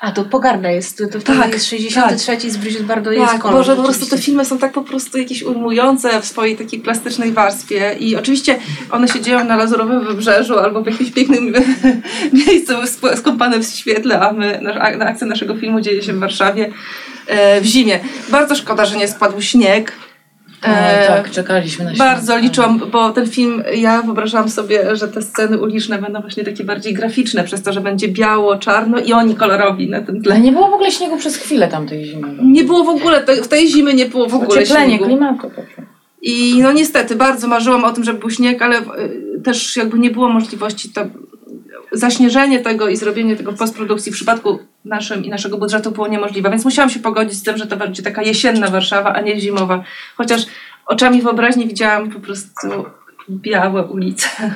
[0.00, 3.56] A, to Pogarda jest, to, to Tak, jest 63 z Brigitte Bardot jest Tak, kolor.
[3.56, 7.32] Boże, po prostu te filmy są tak po prostu jakieś ujmujące w swojej takiej plastycznej
[7.32, 8.58] warstwie i oczywiście
[8.90, 11.52] one się dzieją na Lazurowym Wybrzeżu albo w jakimś pięknym
[12.46, 12.72] miejscu
[13.16, 16.72] skąpanym w świetle, a my, nasz, akcja naszego filmu dzieje się w Warszawie
[17.60, 18.00] w zimie.
[18.28, 19.92] Bardzo szkoda, że nie spadł śnieg.
[20.64, 22.42] E, E, tak, czekaliśmy na Bardzo świat.
[22.42, 26.94] liczyłam, bo ten film, ja wyobrażałam sobie, że te sceny uliczne będą właśnie takie bardziej
[26.94, 30.34] graficzne, przez to, że będzie biało, czarno i oni kolorowi na tym tle.
[30.34, 32.28] Ale nie było w ogóle śniegu przez chwilę tamtej zimy.
[32.42, 35.04] Nie było w ogóle, te, w tej zimy nie było w ogóle Ocieplenie śniegu.
[35.04, 35.42] klimatu.
[35.42, 35.82] po prostu.
[36.22, 40.10] I no niestety, bardzo marzyłam o tym, żeby był śnieg, ale y, też jakby nie
[40.10, 41.00] było możliwości to
[41.92, 46.50] zaśnieżenie tego i zrobienie tego w postprodukcji w przypadku naszym i naszego budżetu było niemożliwe,
[46.50, 49.84] więc musiałam się pogodzić z tym, że to będzie taka jesienna Warszawa, a nie zimowa.
[50.16, 50.42] Chociaż
[50.86, 52.84] oczami wyobraźni widziałam po prostu
[53.30, 54.54] białe ulice.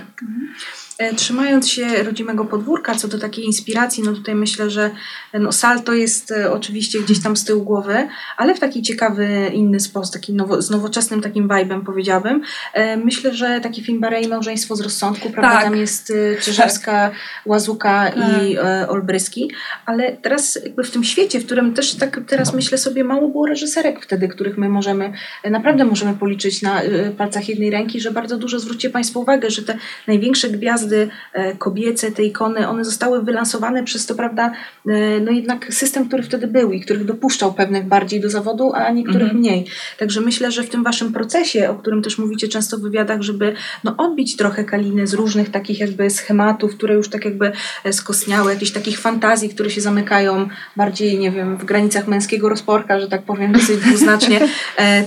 [0.98, 4.90] E, Trzymając się rodzimego podwórka, co do takiej inspiracji, no tutaj myślę, że
[5.32, 9.80] no Salto jest e, oczywiście gdzieś tam z tyłu głowy, ale w taki ciekawy, inny
[9.80, 12.42] sposób, taki nowo, z nowoczesnym takim vibe'em powiedziałabym.
[12.74, 15.64] E, Myślę, że taki film Barei Małżeństwo z rozsądku, prawda, Tak.
[15.64, 17.10] tam jest e, Czyżewska,
[17.46, 19.50] Łazuka i e, Olbryski,
[19.86, 23.46] ale teraz jakby w tym świecie, w którym też tak teraz myślę sobie, mało było
[23.46, 28.10] reżyserek wtedy, których my możemy, e, naprawdę możemy policzyć na e, palcach jednej ręki, że
[28.10, 32.84] bardzo dużo zwróćcie Państwo uwagę, że te największe gwiazdy gwiazdy e, kobiece, te ikony, one
[32.84, 34.52] zostały wylansowane przez to, prawda,
[34.86, 38.90] e, no jednak system, który wtedy był i których dopuszczał pewnych bardziej do zawodu, a
[38.90, 39.38] niektórych Mhm.
[39.38, 39.66] mniej.
[39.98, 43.54] Także myślę, że w tym waszym procesie, o którym też mówicie często w wywiadach, żeby
[43.84, 47.52] no, odbić trochę Kaliny z różnych takich jakby schematów, które już tak jakby
[47.84, 53.00] e, skostniały, jakichś takich fantazji, które się zamykają bardziej, nie wiem, w granicach męskiego rozporka,
[53.00, 54.40] że tak powiem, dosyć dwuznacznie,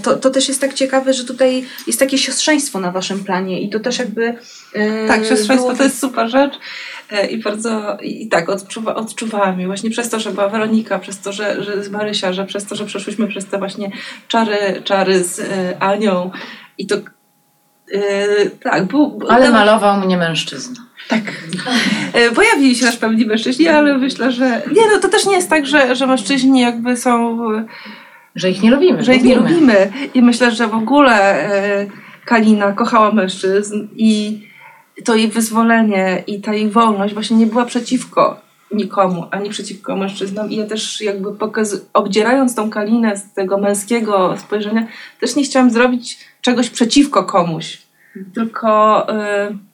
[0.04, 3.70] to, to też jest tak ciekawe, że tutaj jest takie siostrzeństwo na waszym planie i
[3.70, 4.36] to też jakby...
[5.08, 6.54] Tak, siostrzeństwo było- to jest super rzecz
[7.12, 11.20] e, i bardzo, i tak, odczuwa, odczuwałam je właśnie przez to, że była Weronika, przez
[11.20, 13.92] to, że, że z Marysia, że przez to, że przeszłyśmy przez te właśnie
[14.28, 15.44] czary, czary z e,
[15.84, 16.32] Anią
[16.78, 16.96] i to
[17.94, 20.76] e, tak, był- Ale to- malował mnie mężczyzna.
[21.08, 21.22] Tak.
[22.14, 25.50] E, Pojawili się też pewni mężczyźni, ale myślę, że nie, no to też nie jest
[25.50, 27.38] tak, że, że mężczyźni jakby są
[28.36, 29.04] Że ich nie lubimy.
[29.04, 29.54] że ich nie lubimy.
[29.56, 29.92] lubimy.
[30.14, 31.88] I myślę, że w ogóle e,
[32.26, 34.42] Kalina kochała mężczyzn i
[35.06, 38.42] to jej wyzwolenie i ta jej wolność właśnie nie była przeciwko
[38.72, 40.52] nikomu, ani przeciwko mężczyznom.
[40.52, 44.88] I ja też jakby pokaz, obdzierając tą Kalinę z tego męskiego spojrzenia,
[45.20, 47.82] też nie chciałam zrobić czegoś przeciwko komuś,
[48.34, 49.10] tylko...
[49.10, 49.67] E,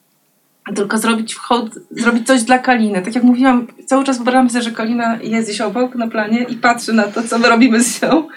[0.76, 3.02] tylko zrobić hołd, zrobić coś dla Kaliny.
[3.02, 6.56] Tak jak mówiłam, cały czas wyobrażam sobie, że Kalina jest gdzieś obok na planie i
[6.56, 8.28] patrzy na to, co my robimy z nią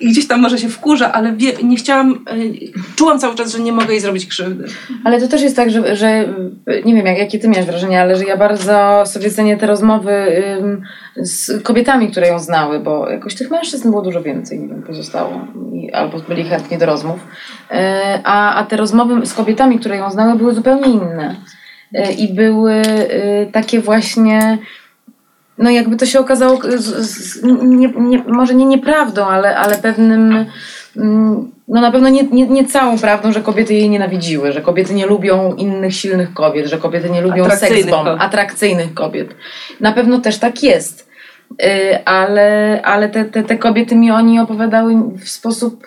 [0.00, 3.58] i gdzieś tam może się wkurza, ale wie, nie chciałam, y, czułam cały czas, że
[3.58, 4.64] nie mogę jej zrobić krzywdy.
[5.04, 6.24] Ale to też jest tak, że, że
[6.84, 10.42] nie wiem, jak, jakie ty miałeś wrażenie, ale że ja bardzo sobie cenię te rozmowy
[11.16, 15.40] z kobietami, które ją znały, bo jakoś tych mężczyzn było dużo więcej, nie wiem, pozostało.
[15.92, 17.20] Albo byli chętni do rozmów.
[17.70, 21.36] E, a, a te rozmowy z kobietami, które ją znały, były zupełnie inne.
[21.94, 24.58] E, I były e, takie właśnie
[25.58, 30.46] no jakby to się okazało z, z, nie, nie, może nie nieprawdą, ale, ale pewnym
[30.96, 34.94] mm, no na pewno nie, nie, nie całą prawdą, że kobiety jej nienawidziły, że kobiety
[34.94, 39.34] nie lubią innych silnych kobiet, że kobiety nie lubią seksbomb, atrakcyjnych kobiet.
[39.80, 41.08] Na pewno też tak jest.
[41.62, 45.86] Y, Ale, ale te, te, te kobiety mi oni opowiadały w sposób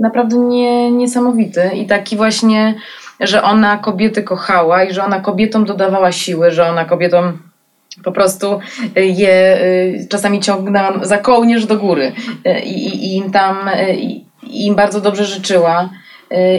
[0.00, 2.74] naprawdę nie, niesamowity i taki właśnie,
[3.20, 7.38] że ona kobiety kochała i że ona kobietom dodawała siły, że ona kobietom
[8.04, 8.58] po prostu
[8.96, 12.12] y, je y, czasami ciągnęłam za kołnierz do góry
[12.46, 15.90] Y, i, i, im tam i, im bardzo dobrze życzyła.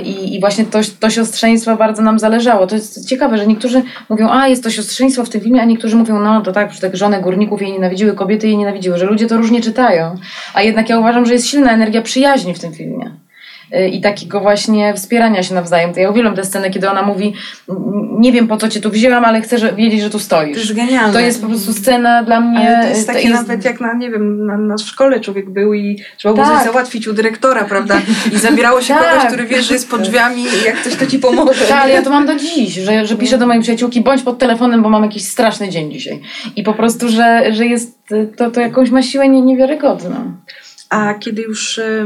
[0.04, 2.68] I, I właśnie to, to siostrzeństwo bardzo nam zależało.
[2.68, 5.96] To jest ciekawe, że niektórzy mówią, a jest to siostrzeństwo w tym filmie, a niektórzy
[5.96, 9.28] mówią, no to tak, że tak żony górników jej nienawidziły, kobiety jej nienawidziły, że ludzie
[9.28, 10.16] to różnie czytają.
[10.54, 13.12] A jednak ja uważam, że jest silna energia przyjaźni w tym filmie.
[13.74, 15.94] Y, I takiego właśnie wspierania się nawzajem.
[15.94, 17.34] To ja uwielbiam tę scenę, kiedy ona mówi,
[17.70, 17.76] "N-
[18.20, 20.58] nie wiem po co cię tu wzięłam, ale chcę że- wiedzieć, że tu To stoisz.
[20.58, 21.14] jest genialne.
[21.14, 22.68] To jest po prostu scena dla mnie.
[22.78, 26.00] Ale to jest takie nawet jak na, nie wiem, na, na szkole człowiek był i
[26.18, 26.56] trzeba było Tak.
[26.56, 28.02] coś załatwić u dyrektora, prawda?
[28.34, 29.10] I zabierało się Tak.
[29.14, 31.66] kogoś, który wie, że jest pod drzwiami i jak coś to ci pomoże.
[31.66, 34.38] Tak, ale ja to mam do dziś, że, że piszę do mojej przyjaciółki, bądź pod
[34.40, 36.20] telefonem, bo mam jakiś straszny dzień dzisiaj.
[36.56, 38.00] I po prostu, że, że jest
[38.38, 40.16] to, to jakąś ma siłę nie, niewiarygodną.
[40.90, 42.06] A kiedy już e,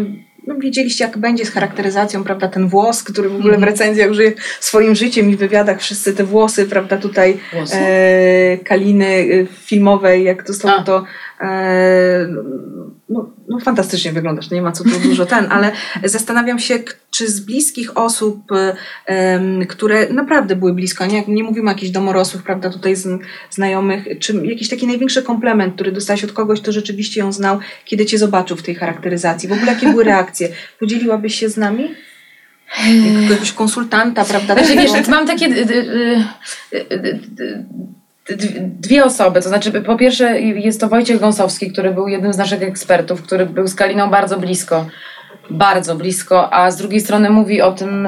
[0.50, 3.72] no, wiedzieliście, jak będzie z charakteryzacją, prawda, ten włos, który w ogóle w Mhm.
[3.74, 7.38] recenzjach żyje swoim życiem i w wywiadach wszyscy te włosy, prawda, tutaj
[7.74, 10.84] e, Kaliny e, filmowej, jak zostało A.
[10.84, 11.04] to
[13.10, 15.72] no, no fantastycznie wyglądasz, nie ma co tu dużo ten, ale
[16.04, 16.80] zastanawiam się,
[17.12, 18.44] czy z bliskich osób,
[19.08, 23.08] e, które naprawdę były blisko, nie, nie mówimy o jakichś domorosłych, prawda, tutaj z,
[23.50, 28.06] znajomych, czy jakiś taki największy komplement, który dostałeś od kogoś, kto rzeczywiście ją znał, kiedy
[28.06, 30.50] cię zobaczył w tej charakteryzacji, w ogóle jakie były reakcje?
[30.80, 31.92] Podzieliłabyś się z nami?
[33.22, 34.54] Jakiegoś konsultanta, prawda?
[34.54, 36.76] Znaczy, takiego- wiesz, mam takie y, y,
[37.42, 37.66] y,
[38.58, 39.42] dwie osoby.
[39.42, 43.46] To znaczy, po pierwsze jest to Wojciech Gąsowski, który był jednym z naszych ekspertów, który
[43.46, 44.86] był z Kaliną bardzo blisko.
[45.50, 48.08] Bardzo blisko, a z drugiej strony mówi o tym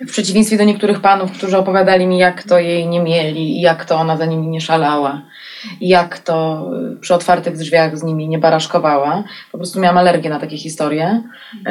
[0.00, 3.84] w przeciwieństwie do niektórych panów, którzy opowiadali mi, jak to jej nie mieli, i jak
[3.84, 5.22] to ona za nimi nie szalała,
[5.80, 9.24] jak to y, przy otwartych drzwiach z nimi nie baraszkowała.
[9.52, 11.22] Po prostu miałam alergię na takie historie,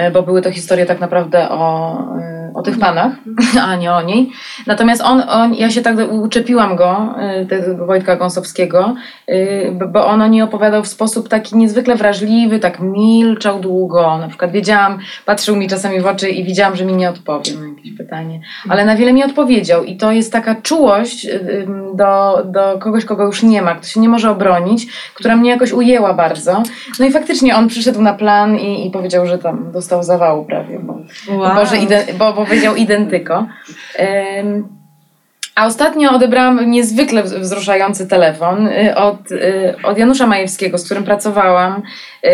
[0.07, 3.13] y, bo były to historie tak naprawdę o, y, o tych panach,
[3.67, 4.31] a nie o niej.
[4.67, 7.15] Natomiast on, on ja się tak uczepiłam go,
[7.49, 8.95] tego Wojtka Gąsowskiego,
[9.91, 14.17] bo- on o niej opowiadał w sposób taki niezwykle wrażliwy, tak milczał długo.
[14.17, 17.67] Na przykład wiedziałam, patrzył mi czasami w oczy i widziałam, że mi nie odpowie na
[17.67, 18.41] jakieś pytanie.
[18.69, 21.27] Ale na wiele mi odpowiedział i to jest taka czułość
[21.95, 25.71] do, do kogoś, kogo już nie ma, kto się nie może obronić, która mnie jakoś
[25.71, 26.63] ujęła bardzo.
[26.99, 30.79] No i faktycznie on przyszedł na plan i, i powiedział, że tam dostał zawału prawie,
[30.79, 30.93] bo,
[31.37, 31.55] Wow.
[31.55, 33.45] bo, że ide, bo, bo powiedział identyko.
[35.57, 41.03] A ostatnio odebrałam niezwykle wz- wzruszający telefon y, od, y, od Janusza Majewskiego, z którym
[41.03, 41.81] pracowałam
[42.25, 42.29] y,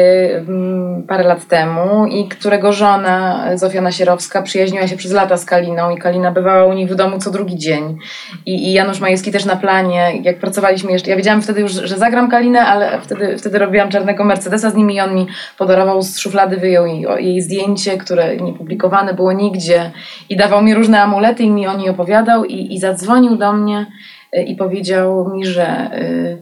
[0.48, 5.90] mm, parę lat temu i którego żona Zofia Nasierowska przyjaźniła się przez lata z Kaliną
[5.90, 7.98] i Kalina bywała u nich w domu co drugi dzień.
[8.46, 11.98] I, i Janusz Majewski też na planie, jak pracowaliśmy jeszcze, ja wiedziałam wtedy już, że
[11.98, 16.20] zagram Kalinę, ale wtedy, wtedy robiłam czarnego Mercedesa z nimi i on mi podarował z
[16.20, 19.92] szuflady, wyjął jej, jej zdjęcie, które nie publikowane było nigdzie
[20.30, 23.86] i dawał mi różne amulety i mi o niej opowiadał i, i zadzwonił do mnie
[24.38, 26.38] y, i powiedział mi, że y,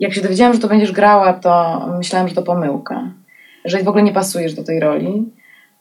[0.00, 3.10] jak się dowiedziałam, że to będziesz grała, to myślałam, że to pomyłka,
[3.64, 5.24] że w ogóle nie pasujesz do tej roli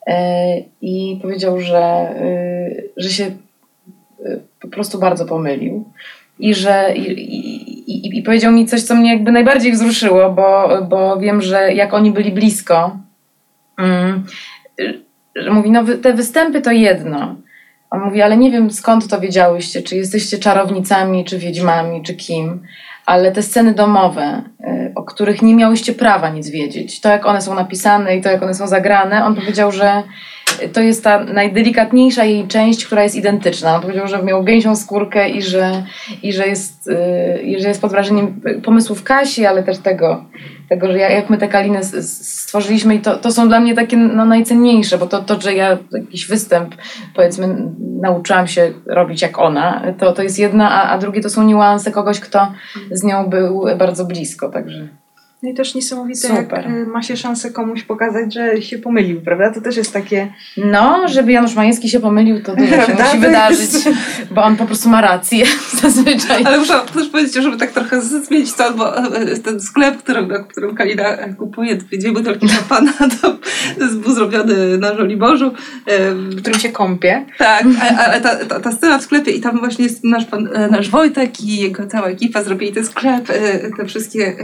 [0.10, 2.16] Y, i powiedział, że,
[2.98, 3.32] że się
[4.62, 5.86] po prostu bardzo pomylił.
[6.40, 7.12] I że i,
[7.92, 11.94] i, i, powiedział mi coś, co mnie jakby najbardziej wzruszyło, bo, bo wiem, że jak
[11.94, 12.98] oni byli blisko,
[13.78, 14.26] mm,
[15.52, 17.36] mówi, no te występy to jedno.
[17.92, 22.64] On mówi, ale nie wiem skąd to wiedziałyście, czy jesteście czarownicami, czy wiedźmami, czy kim,
[23.06, 27.42] ale te sceny domowe, y, o których nie miałyście prawa nic wiedzieć, to jak one
[27.42, 30.04] są napisane i to jak one są zagrane, on powiedział, że
[30.74, 33.76] to jest ta najdelikatniejsza jej część, która jest identyczna.
[33.76, 35.84] On powiedział, że miał gęsią skórkę i że,
[36.24, 40.26] i że, jest, yy, i że jest pod wrażeniem pomysłów Kasi, ale też tego,
[40.70, 43.98] tego że ja, jak my te kaliny stworzyliśmy i to, to są dla mnie takie
[43.98, 46.76] no, najcenniejsze, bo to, to, że ja jakiś występ
[47.16, 47.56] powiedzmy
[48.02, 51.92] nauczyłam się robić jak ona, to, to jest jedna, a, a drugie to są niuanse
[51.92, 52.54] kogoś, kto
[52.92, 54.88] z nią był bardzo blisko, także...
[55.44, 56.66] No i też niesamowite, Super.
[56.66, 59.54] jak y, ma się szansę komuś pokazać, że się pomylił, prawda?
[59.54, 60.34] To też jest takie...
[60.58, 63.70] No, żeby Janusz Majewski się pomylił, to dużo się musi wydarzyć,
[64.36, 65.46] bo on po prostu ma rację
[65.82, 66.44] zazwyczaj.
[66.46, 70.76] Ale muszę też powiedzieć, żeby tak trochę zmienić to, bo e, ten sklep, którym, którym
[70.76, 73.38] Kalina e, kupuje dwie butelki szampana, to,
[73.78, 75.54] to jest był zrobiony na Żoliborzu.
[76.14, 77.26] W którym się kąpie.
[77.38, 77.66] Tak,
[77.98, 80.90] ale ta, ta, ta scena w sklepie i tam właśnie jest nasz, pan, e, nasz
[80.90, 83.28] Wojtek i jego cała ekipa zrobili ten sklep,
[83.78, 84.36] te wszystkie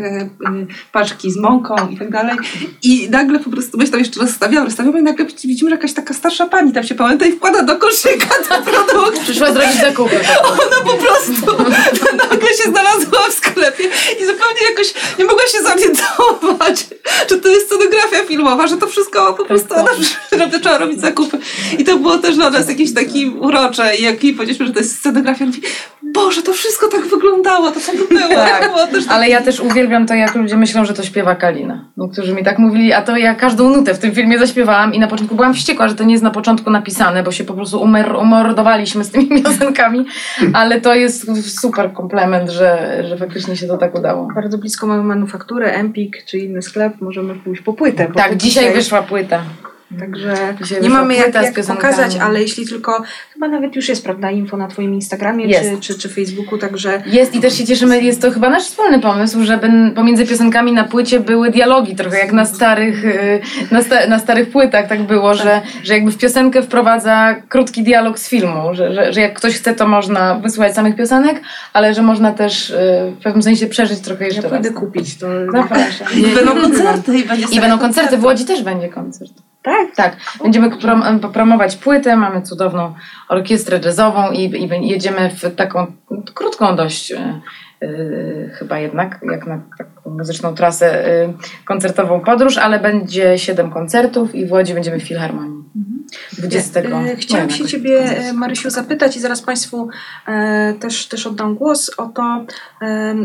[0.96, 2.36] paczki z mąką i tak dalej.
[2.84, 5.94] I nagle po prostu my się tam jeszcze rozstawiamy, rozstawiamy i nagle widzimy, że jakaś
[5.94, 9.20] taka starsza pani tam się pamięta i wkłada do koszyka te produkty.
[9.24, 10.20] Przyszła zrobić zakupy.
[10.44, 11.64] Ona po prostu
[12.30, 13.84] nagle się znalazła w sklepie
[14.22, 16.88] i zupełnie jakoś nie mogła się zorientować,
[17.30, 19.92] że to jest scenografia filmowa, że to wszystko po prostu ona
[20.32, 21.38] że zaczęła robić zakupy.
[21.78, 24.80] I to było też dla nas jakieś takie urocze i jak jej powiedzieliśmy, że to
[24.80, 25.46] jest scenografia,
[26.16, 28.36] Boże, to wszystko tak wyglądało, to tak było.
[28.36, 28.68] Tak.
[28.70, 31.86] Było też Ale ja też uwielbiam to, jak ludzie myślą, że to śpiewa Kalina.
[31.98, 35.08] Niektórzy mi tak mówili, a to ja każdą nutę w tym filmie zaśpiewałam i na
[35.08, 38.16] początku byłam wściekła, że to nie jest na początku napisane, bo się po prostu umer,
[38.16, 40.06] umordowaliśmy z tymi piosenkami,
[40.54, 44.28] ale to jest super komplement, że, że faktycznie się to tak udało.
[44.36, 48.08] Bardzo blisko mamy manufakturę, Empik czy inny sklep, możemy pójść po płytę.
[48.08, 49.42] bo Tak, dzisiaj wyszła płyta.
[50.00, 54.58] Także nie mamy jak, jak pokazać, ale jeśli tylko, chyba nawet już jest, prawda, info
[54.58, 58.32] na twoim Instagramie czy, czy, czy Facebooku, także Jest i też się cieszymy, jest to
[58.32, 63.06] chyba nasz wspólny pomysł, żeby pomiędzy piosenkami na płycie były dialogi, trochę jak na starych,
[63.06, 67.84] y, na, sta, na starych płytach tak było, Że, że jakby w piosenkę wprowadza krótki
[67.84, 71.42] dialog z filmu, że, że, że jak ktoś chce, to można wysłuchać samych piosenek,
[71.74, 72.76] ale że można też y,
[73.20, 74.78] w pewnym sensie przeżyć trochę ja jeszcze pójdę raz.
[74.78, 75.18] kupić.
[75.18, 75.28] To...
[75.52, 76.08] Zapraszam.
[76.18, 79.45] I będą koncerty i będzie I będą koncerty, w Łodzi też będzie koncert.
[79.66, 79.96] Tak?
[79.96, 82.94] Tak, będziemy prom- promować płytę, mamy cudowną
[83.30, 85.86] orkiestrę jazzową i, i jedziemy w taką
[86.34, 87.42] krótką dość e,
[88.54, 91.34] chyba jednak, jak na taką muzyczną trasę e,
[91.66, 95.65] koncertową podróż, ale będzie siedem koncertów i w Łodzi będziemy w Filharmonii.
[96.38, 96.80] 20.
[96.80, 99.90] E, Chciałam się Ciebie, e, Marysiu, zapytać i zaraz Państwu
[100.28, 102.46] e, też, też oddam głos o to.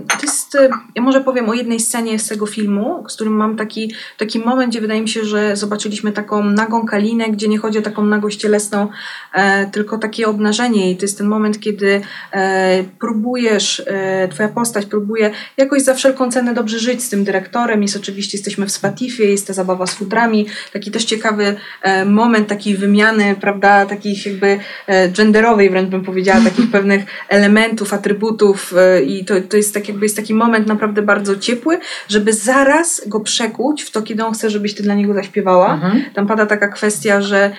[0.09, 0.57] To jest,
[0.95, 4.71] ja może powiem o jednej scenie z tego filmu, z którym mam taki, taki moment,
[4.71, 8.41] gdzie wydaje mi się, że zobaczyliśmy taką nagą kalinę, gdzie nie chodzi o taką nagość
[8.41, 8.89] cielesną,
[9.73, 10.91] tylko takie obnażenie.
[10.91, 12.01] I to jest ten moment, kiedy
[12.99, 13.83] próbujesz,
[14.31, 17.83] Twoja postać próbuje jakoś za wszelką cenę dobrze żyć z tym dyrektorem.
[17.83, 20.47] Jest oczywiście, jesteśmy w Spatifie, jest ta zabawa z futrami.
[20.73, 21.57] Taki też ciekawy
[22.07, 28.75] moment takiej wymiany, prawda, takich jakby e, genderowej wręcz bym powiedziała, takich pewnych elementów, atrybutów
[28.77, 31.79] e, i to, to jest tak jakby jest taki moment naprawdę bardzo ciepły,
[32.09, 35.75] żeby zaraz go przekuć w to, kiedy on chce, żebyś ty dla niego zaśpiewała.
[35.75, 36.05] Mhm.
[36.15, 37.51] Tam pada taka kwestia, że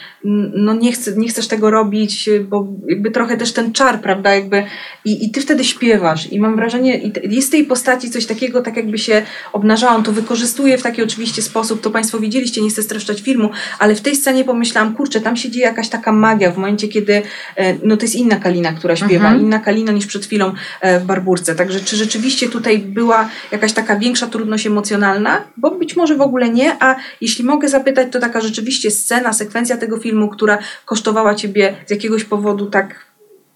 [0.53, 4.63] no nie, chcę, nie chcesz tego robić, bo jakby trochę też ten czar, prawda, jakby
[5.05, 8.61] i, i ty wtedy śpiewasz i mam wrażenie, i jest w tej postaci coś takiego,
[8.61, 9.21] tak jakby się
[9.53, 13.49] obnażała, on to wykorzystuje w taki oczywiście sposób, to Państwo widzieliście, nie chcę streszczać filmu,
[13.79, 17.21] ale w tej scenie pomyślałam, kurczę, tam się dzieje jakaś taka magia w momencie, kiedy,
[17.55, 19.41] e, no to jest inna Kalina, która śpiewa, Mhm.
[19.41, 23.95] inna Kalina niż przed chwilą e, w Barburce, także czy rzeczywiście tutaj była jakaś taka
[23.95, 28.41] większa trudność emocjonalna, bo być może w ogóle nie, a jeśli mogę zapytać, to taka
[28.41, 33.05] rzeczywiście scena, sekwencja tego filmu, która kosztowała Ciebie z jakiegoś powodu tak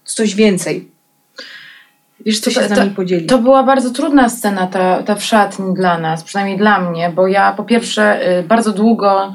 [0.04, 0.88] coś więcej.
[2.26, 3.26] Wiesz, Co co, się to, z nami podzieli?
[3.26, 7.26] to była bardzo trudna scena ta, ta w szatni dla nas, przynajmniej dla mnie, bo
[7.26, 9.34] ja po pierwsze y, bardzo długo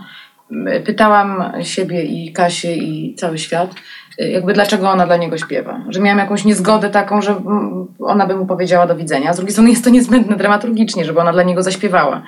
[0.86, 3.76] pytałam siebie i Kasię i cały świat,
[4.22, 5.82] y, jakby dlaczego ona dla niego śpiewa.
[5.90, 9.34] Że miałam jakąś niezgodę taką, że mm, ona by mu powiedziała do widzenia.
[9.34, 12.22] Z drugiej strony jest to niezbędne dramaturgicznie, żeby ona dla niego zaśpiewała.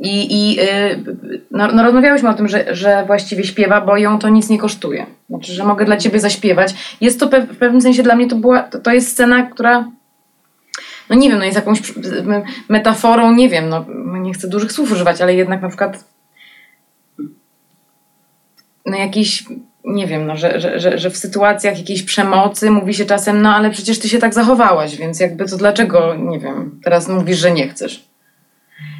[0.00, 0.64] I, i y,
[1.50, 5.06] no, no rozmawiałyśmy o tym, że, że właściwie śpiewa, bo ją to nic nie kosztuje.
[5.28, 6.96] Znaczy, że mogę dla ciebie zaśpiewać.
[7.00, 9.84] Jest to w pewnym sensie dla mnie to była, to, to jest scena, która
[11.10, 11.92] no nie wiem, no jest jakąś
[12.68, 13.84] metaforą, nie wiem, no
[14.18, 16.04] nie chcę dużych słów używać, ale jednak na przykład
[18.86, 19.44] no jakiś,
[19.84, 23.54] nie wiem, no, że, że, że, że w sytuacjach jakiejś przemocy mówi się czasem, no
[23.54, 27.50] ale przecież ty się tak zachowałaś, więc jakby to dlaczego, nie wiem, teraz mówisz, że
[27.50, 28.04] nie chcesz.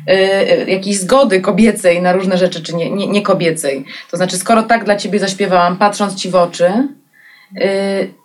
[0.06, 3.84] Yy, jakiejś zgody kobiecej na różne rzeczy, czy nie, nie, nie kobiecej.
[4.10, 6.70] To znaczy, skoro tak dla ciebie zaśpiewałam, patrząc ci w oczy,
[7.54, 7.62] yy,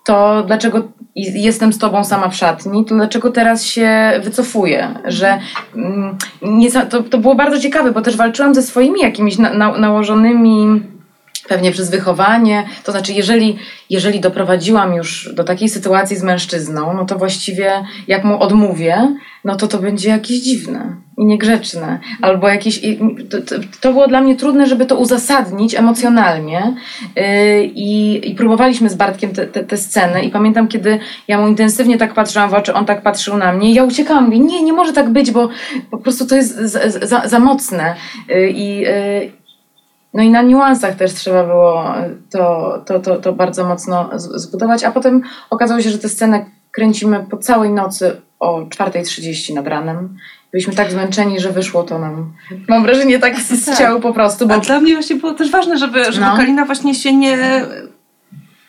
[0.04, 4.94] to dlaczego jestem z tobą sama w szatni, to dlaczego teraz się wycofuję?
[5.04, 5.38] Że
[5.76, 9.78] mm, nie, to, to było bardzo ciekawe, bo też walczyłam ze swoimi jakimiś na, na,
[9.78, 10.82] nałożonymi
[11.48, 12.66] pewnie przez wychowanie.
[12.84, 13.58] To znaczy, jeżeli,
[13.90, 19.56] jeżeli doprowadziłam już do takiej sytuacji z mężczyzną, no to właściwie jak mu odmówię, no
[19.56, 21.98] to to będzie jakieś dziwne i niegrzeczne.
[22.22, 22.80] Albo jakieś...
[23.30, 23.38] to,
[23.80, 26.74] to było dla mnie trudne, żeby to uzasadnić emocjonalnie
[27.16, 27.22] yy,
[27.64, 31.98] i, i próbowaliśmy z Bartkiem te, te, te sceny i pamiętam, kiedy ja mu intensywnie
[31.98, 34.72] tak patrzyłam w oczy, on tak patrzył na mnie i ja uciekałam, mówię, nie, nie
[34.72, 35.48] może tak być, bo
[35.90, 37.94] po prostu to jest za, za, za mocne.
[38.28, 39.37] Yy, I, yy,
[40.14, 41.94] no i na niuansach też trzeba było
[42.30, 47.26] to, to, to, to bardzo mocno zbudować, a potem okazało się, że tę scenę kręcimy
[47.30, 50.16] po całej nocy o 4.30 nad ranem.
[50.52, 52.32] Byliśmy tak zmęczeni, że wyszło to nam,
[52.68, 55.50] mam wrażenie, tak z, z ciału po prostu, bo A dla mnie właśnie było też
[55.50, 56.36] ważne, żeby, żeby No.
[56.36, 57.64] Kalina właśnie się nie,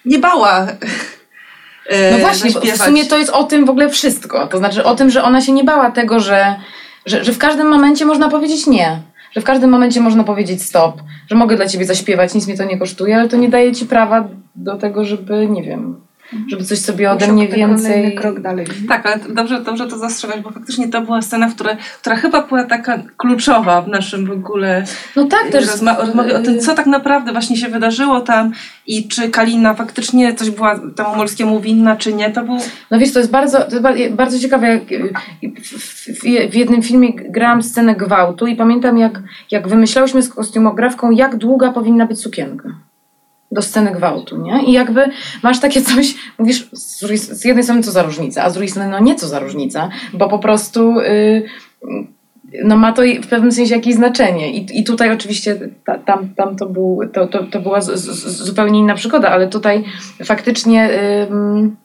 [0.06, 0.68] nie bała.
[1.90, 4.48] e, No właśnie, bo w sumie to jest o tym w ogóle wszystko.
[4.48, 6.56] To znaczy o tym, że ona się nie bała tego, że,
[7.06, 9.00] że, że w każdym momencie można powiedzieć nie.
[9.32, 12.64] Że w każdym momencie można powiedzieć stop, że mogę dla ciebie zaśpiewać, nic mnie to
[12.64, 16.02] nie kosztuje, ale to nie daje ci prawa do tego, żeby, nie wiem,
[16.48, 18.16] żeby coś sobie ode mnie więcej...
[18.16, 18.66] krok dalej.
[18.88, 22.48] Tak, ale dobrze, dobrze to zastrzegać, bo faktycznie to była scena, w której, która chyba
[22.48, 24.84] była taka kluczowa w naszym w ogóle
[25.16, 25.66] No tak, też...
[25.68, 28.52] rozma- rozmowie o tym, co tak naprawdę właśnie się wydarzyło tam
[28.88, 32.32] i czy Kalina faktycznie coś była temu Molskiemu winna, czy nie.
[32.32, 32.58] To był
[32.92, 34.68] No wiesz, to jest bardzo, to jest ba- bardzo ciekawe.
[34.68, 35.14] Jak, y,
[35.64, 35.70] w,
[36.20, 39.22] w, w jednym filmie grałam scenę gwałtu i pamiętam, jak,
[39.52, 42.70] jak wymyślałyśmy z kostiumografką, jak długa powinna być sukienka
[43.52, 44.64] do sceny gwałtu, nie?
[44.64, 45.10] I jakby
[45.44, 48.70] masz takie coś, mówisz z, drugiej- z jednej strony co za różnica, a z drugiej
[48.70, 51.44] strony no nie co za różnica, bo po prostu y,
[52.64, 54.52] no ma to w pewnym sensie jakieś znaczenie.
[54.54, 58.44] I, i tutaj oczywiście ta, tam, tam to, był, to, to, to była z, z,
[58.44, 59.84] zupełnie inna przygoda, ale tutaj
[60.26, 60.90] faktycznie
[61.32, 61.76] ym,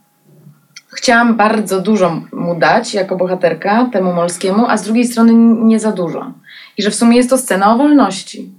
[0.95, 5.33] chciałam bardzo dużo mu dać jako bohaterka temu Molskiemu, a z drugiej strony
[5.65, 6.33] nie za dużo.
[6.79, 8.51] I że w sumie jest to scena o wolności.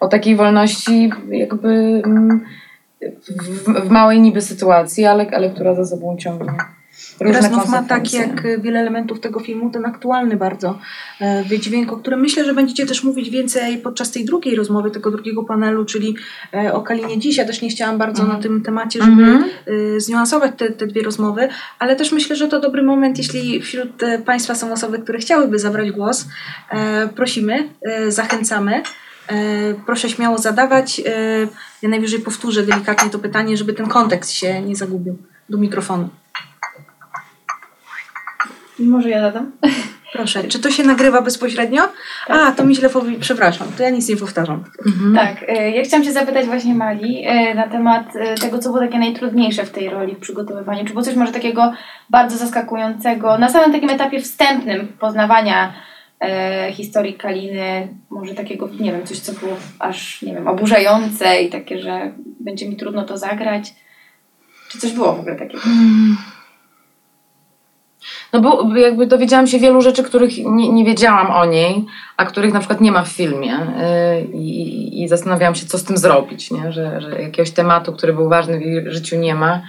[0.00, 1.68] O takiej wolności jakby
[2.06, 2.44] mm,
[3.28, 6.52] w, w małej niby sytuacji, ale, ale która za sobą ciągnie
[7.40, 10.78] znów ma tak jak wiele elementów tego filmu, ten aktualny bardzo
[11.20, 15.10] e, wydźwięk, o którym myślę, że będziecie też mówić więcej podczas tej drugiej rozmowy, tego
[15.10, 16.16] drugiego panelu, czyli
[16.54, 17.36] e, o Kalinie dziś.
[17.36, 18.38] Ja też nie chciałam bardzo Mhm.
[18.38, 19.44] na tym temacie, żeby Mhm.
[19.68, 23.90] y, zniuansować te, te dwie rozmowy, ale też myślę, że to dobry moment, jeśli wśród
[24.24, 26.26] Państwa są osoby, które chciałyby zabrać głos.
[27.16, 27.68] Prosimy,
[28.08, 28.82] zachęcamy.
[29.28, 29.34] E,
[29.86, 31.00] proszę śmiało zadawać.
[31.00, 31.02] E,
[31.82, 35.18] ja najwyżej powtórzę delikatnie to pytanie, żeby ten kontekst się nie zagubił
[35.48, 36.08] do mikrofonu.
[38.78, 39.52] Może ja zadam?
[40.12, 41.82] Proszę, czy to się nagrywa bezpośrednio?
[42.28, 43.16] A, to mi źle powi...
[43.16, 44.64] Przepraszam, to ja nic nie powtarzam.
[44.86, 45.14] Mhm.
[45.14, 48.06] Tak, e, ja chciałam Cię zapytać właśnie Mali na temat
[48.40, 50.84] tego, co było takie najtrudniejsze w tej roli w przygotowywaniu.
[50.84, 51.72] Czy było coś może takiego
[52.10, 55.72] bardzo zaskakującego na samym takim etapie wstępnym poznawania
[56.24, 61.50] e, historii Kaliny, może takiego, nie wiem, coś, co było aż, nie wiem, oburzające i
[61.50, 63.74] takie, że będzie mi trudno to zagrać?
[64.68, 65.62] Czy coś było w ogóle takiego?
[68.32, 71.84] No bo jakby dowiedziałam się wielu rzeczy, których nie, nie wiedziałam o niej,
[72.16, 73.52] a których na przykład nie ma w filmie.
[73.52, 76.72] Yy, I, i zastanawiałam się, co z tym zrobić, nie?
[76.72, 79.62] Że, że jakiegoś tematu, który był ważny w jej życiu nie ma,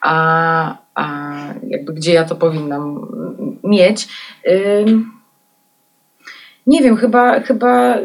[0.00, 1.34] a, a
[1.68, 3.06] jakby gdzie ja to powinnam
[3.64, 4.08] mieć.
[4.44, 4.84] Yy,
[6.66, 7.98] nie wiem, chyba, chyba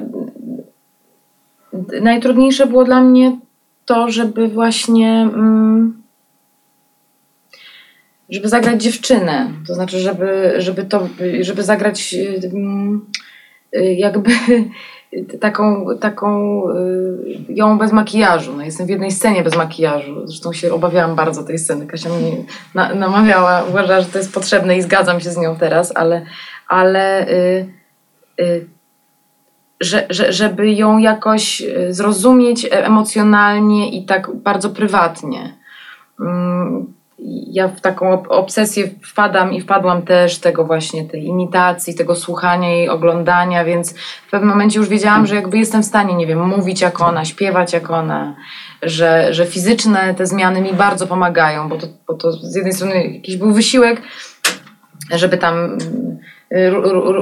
[2.01, 3.37] najtrudniejsze było dla mnie
[3.85, 5.09] to, żeby właśnie.
[5.21, 6.03] Mm,
[8.29, 9.51] żeby zagrać dziewczynę.
[9.67, 11.07] To znaczy, żeby, żeby to,
[11.41, 12.15] żeby zagrać
[12.53, 13.05] mm,
[13.97, 14.31] jakby
[15.39, 18.53] taką, taką y, ją bez makijażu.
[18.57, 20.27] No, jestem w jednej scenie bez makijażu.
[20.27, 21.87] Zresztą się obawiałam bardzo tej sceny.
[21.87, 22.31] Kasia mnie
[22.75, 26.25] na, namawiała, uważała, że to jest potrzebne i zgadzam się z nią teraz, ale,
[26.67, 27.76] ale y,
[29.79, 35.53] że, że, żeby ją jakoś y, zrozumieć emocjonalnie i tak bardzo prywatnie.
[36.19, 36.93] Mm,
[37.51, 42.69] Ja w taką ob- obsesję wpadam i wpadłam też tego właśnie, tej imitacji, tego słuchania
[42.69, 43.93] jej, oglądania, więc
[44.27, 47.25] w pewnym momencie już wiedziałam, że jakby jestem w stanie, nie wiem, mówić jak ona,
[47.25, 48.35] śpiewać jak ona,
[48.81, 53.07] że, że fizyczne te zmiany mi bardzo pomagają, bo to, bo to z jednej strony
[53.07, 54.01] jakiś był wysiłek,
[55.11, 55.77] żeby tam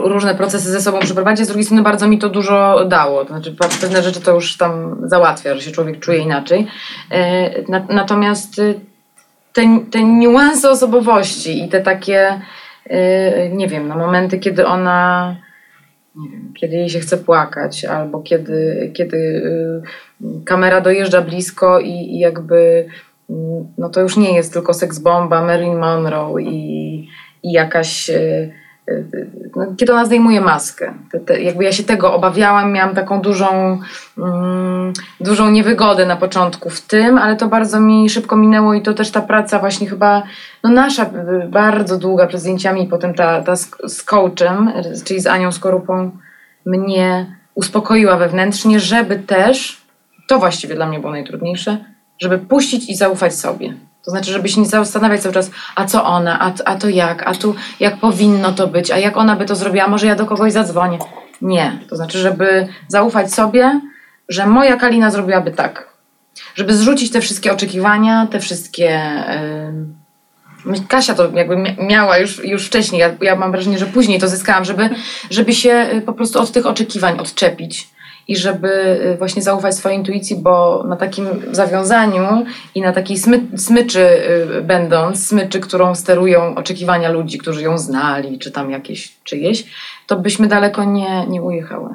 [0.03, 3.25] różne procesy ze sobą przeprowadzić, z drugiej strony bardzo mi to dużo dało.
[3.25, 6.67] To znaczy pewne rzeczy to już tam załatwia, że się człowiek czuje inaczej.
[7.11, 8.79] E, na- Natomiast y,
[9.53, 9.61] te,
[9.91, 12.41] te niuanse osobowości i te takie,
[12.87, 12.91] y,
[13.53, 15.35] nie wiem, no momenty, kiedy ona
[16.15, 19.17] nie wiem, kiedy jej się chce płakać, albo kiedy, kiedy
[20.21, 22.85] y, kamera dojeżdża blisko i, i jakby
[23.29, 27.09] mm, no to już nie jest tylko seks bomba, Marilyn Monroe i,
[27.43, 28.64] i jakaś y, y,
[29.77, 30.93] kiedy ona zdejmuje maskę.
[31.11, 33.79] Te, te, jakby ja się tego obawiałam, miałam taką dużą,
[34.17, 38.93] mm, dużą niewygodę na początku w tym, ale to bardzo mi szybko minęło i to
[38.93, 40.23] też ta praca właśnie chyba,
[40.63, 41.09] no nasza
[41.49, 44.71] bardzo długa przed zdjęciami i potem ta, ta z, z coachem,
[45.05, 46.11] czyli z Anią Skorupą,
[46.65, 49.81] mnie uspokoiła wewnętrznie, żeby też,
[50.27, 51.77] to właściwie dla mnie było najtrudniejsze,
[52.19, 53.73] żeby puścić i zaufać sobie.
[54.05, 57.27] To znaczy, żeby się nie zastanawiać cały czas, a co ona, a, a to jak,
[57.27, 60.25] a tu jak powinno to być, a jak ona by to zrobiła, może ja do
[60.25, 60.99] kogoś zadzwonię.
[61.41, 61.79] Nie.
[61.89, 63.81] To znaczy, żeby zaufać sobie,
[64.29, 65.87] że moja Kalina zrobiłaby tak.
[66.55, 69.01] Żeby zrzucić te wszystkie oczekiwania, te wszystkie.
[70.65, 70.79] Yy...
[70.87, 74.27] Kasia to jakby mia- miała już, już wcześniej, ja, ja mam wrażenie, że później to
[74.27, 74.89] zyskałam, żeby,
[75.29, 77.94] żeby się y, po prostu od tych oczekiwań odczepić
[78.27, 78.67] i żeby
[79.13, 82.45] y, właśnie zaufać swojej intuicji, bo na takim zawiązaniu
[82.75, 84.07] i na takiej smy, smyczy
[84.57, 89.65] y, będąc, smyczy, którą sterują oczekiwania ludzi, którzy ją znali, czy tam jakieś czyjeś,
[90.07, 91.89] to byśmy daleko nie, nie ujechały.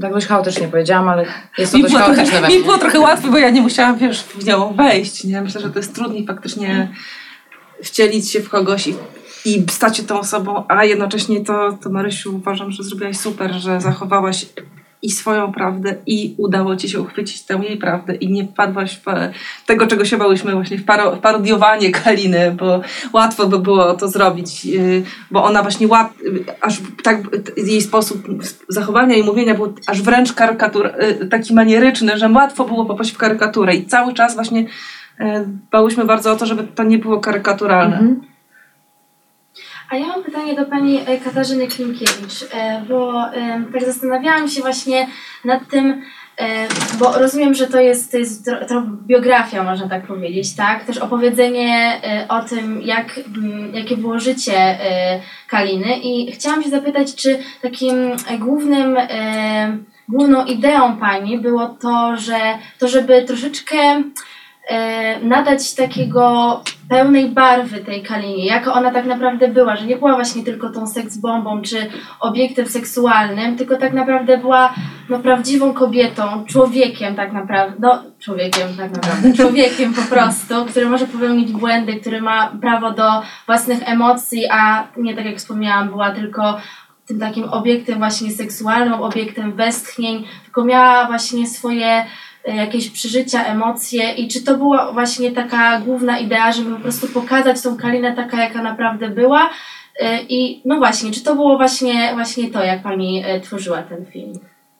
[0.00, 1.26] Tak dość chaotycznie powiedziałam, ale
[1.58, 3.98] jest to Mi dość było, chaotyczne trochę, mi było trochę łatwiej, bo ja nie musiałam
[3.98, 5.24] wiesz, w nią wejść.
[5.24, 5.42] Nie?
[5.42, 6.88] Myślę, że to jest trudniej faktycznie
[7.82, 8.94] wcielić się w kogoś i,
[9.44, 13.80] i stać się tą osobą, a jednocześnie to, to Marysiu uważam, że zrobiłaś super, że
[13.80, 14.46] zachowałaś
[15.02, 19.08] i swoją prawdę i udało ci się uchwycić tę jej prawdę i nie wpadłaś w
[19.08, 19.32] e,
[19.66, 22.80] tego, czego się bałyśmy właśnie w, paro, w parodiowanie Kaliny, bo
[23.12, 26.12] łatwo by było to zrobić, yy, bo ona właśnie łat,
[26.60, 27.18] aż tak
[27.56, 28.28] jej sposób
[28.68, 30.90] zachowania i mówienia był aż wręcz karykatur,
[31.20, 35.26] yy, taki manieryczny, że łatwo było popaść w karykaturę i cały czas właśnie yy,
[35.70, 37.98] bałyśmy bardzo o to, żeby to nie było karykaturalne.
[37.98, 38.31] Mhm.
[39.92, 44.60] A ja mam pytanie do pani e, Katarzyny Klimkiewicz, e, bo e, tak zastanawiałam się
[44.60, 45.06] właśnie
[45.44, 46.02] nad tym,
[46.98, 48.50] bo rozumiem, że to jest, to jest
[49.06, 50.84] biografia, można tak powiedzieć, tak?
[50.84, 53.20] Też opowiedzenie o tym, jak,
[53.72, 54.78] jakie było życie
[55.48, 57.94] Kaliny i chciałam się zapytać, czy takim
[58.38, 58.96] głównym,
[60.08, 62.38] główną ideą pani było to, że
[62.78, 64.02] to, żeby troszeczkę
[65.22, 70.44] nadać takiego pełnej barwy tej Kalinie, jaka ona tak naprawdę była, że nie była właśnie
[70.44, 71.90] tylko tą seks bombą czy
[72.20, 74.74] obiektem seksualnym, tylko tak naprawdę była
[75.08, 81.06] no, prawdziwą kobietą, człowiekiem tak naprawdę, no człowiekiem tak naprawdę, człowiekiem po prostu, który może
[81.06, 86.60] popełnić błędy, który ma prawo do własnych emocji, a nie tak jak wspomniałam, była tylko
[87.06, 92.06] tym takim obiektem właśnie seksualnym, obiektem westchnień, tylko miała właśnie swoje e,
[92.44, 97.62] jakieś przeżycia, emocje i czy to była właśnie taka główna idea, żeby po prostu pokazać
[97.62, 99.50] tą Kalinę taka, jaka naprawdę była
[99.98, 104.06] E, i no właśnie, czy to było właśnie, właśnie to, jak Pani e, tworzyła ten
[104.06, 104.32] film?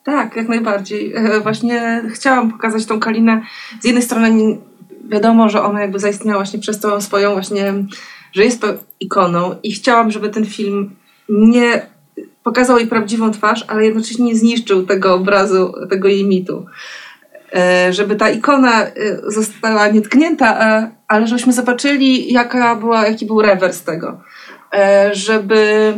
[0.04, 1.12] Tak, jak najbardziej.
[1.14, 3.42] E, Właśnie chciałam pokazać tą Kalinę.
[3.80, 4.58] Z jednej strony
[5.08, 7.74] wiadomo, że ona jakby zaistniała właśnie przez tą swoją właśnie,
[8.32, 8.66] że jest
[9.00, 10.96] ikoną i chciałam, żeby ten film
[11.28, 11.86] nie
[12.42, 16.66] pokazał jej prawdziwą twarz, ale jednocześnie nie zniszczył tego obrazu, tego jej mitu.
[17.54, 18.90] E, Żeby ta ikona e,
[19.26, 24.20] została nietknięta, e, ale żebyśmy zobaczyli, jaka była, jaki był rewers tego.
[25.12, 25.92] Żeby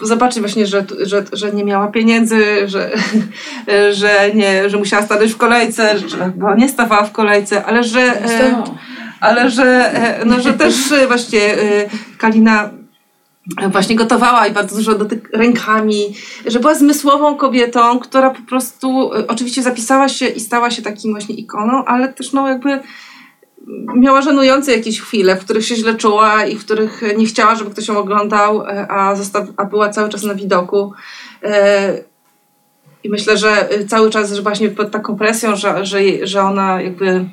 [0.00, 2.90] zobaczyć właśnie, że, że, że nie miała pieniędzy, że,
[3.98, 8.22] że, nie, że musiała stanąć w kolejce, że, bo nie stawała w kolejce, ale że,
[9.20, 9.92] ale że,
[10.26, 10.74] no, że też
[11.08, 11.40] właśnie
[12.18, 12.70] Kalina
[13.70, 16.14] właśnie gotowała i bardzo dużo dotyk rękami,
[16.46, 21.10] że była zmysłową kobietą, która po prostu e, oczywiście zapisała się i stała się takim
[21.12, 22.80] właśnie ikoną, ale też no jakby
[23.96, 27.70] miała żenujące jakieś chwile, w których się źle czuła i w których nie chciała, żeby
[27.70, 29.14] ktoś ją oglądał, e, a,
[29.56, 30.92] a była cały czas na widoku.
[31.42, 31.98] E,
[33.04, 37.24] I myślę, że cały czas że właśnie pod taką presją, że, że, że ona jakby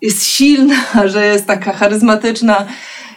[0.00, 0.76] jest silna,
[1.12, 2.66] że jest taka charyzmatyczna.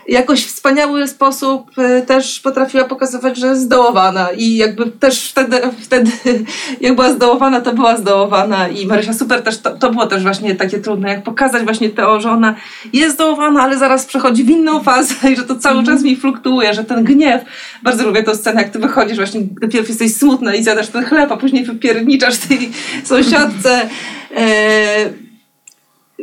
[0.08, 4.32] Jakoś w wspaniały sposób y, też potrafiła pokazywać, że jest zdołowana.
[4.32, 6.12] I jakby też wtedy, wtedy
[6.82, 8.68] jak była zdołowana, to była zdołowana.
[8.68, 12.22] I Marysia super też, to, to było też właśnie takie trudne, jak pokazać właśnie to,
[12.22, 12.56] że ona
[12.94, 16.74] jest zdołowana, ale zaraz przechodzi w inną fazę i że to cały czas mi fluktuuje,
[16.74, 17.42] że ten gniew,
[17.84, 21.32] bardzo lubię tę scenę, jak ty wychodzisz właśnie, najpierw jesteś smutna i zjadasz ten chleb,
[21.32, 22.70] a później wypierniczasz tej
[23.04, 23.90] sąsiadce.
[24.36, 25.10] E,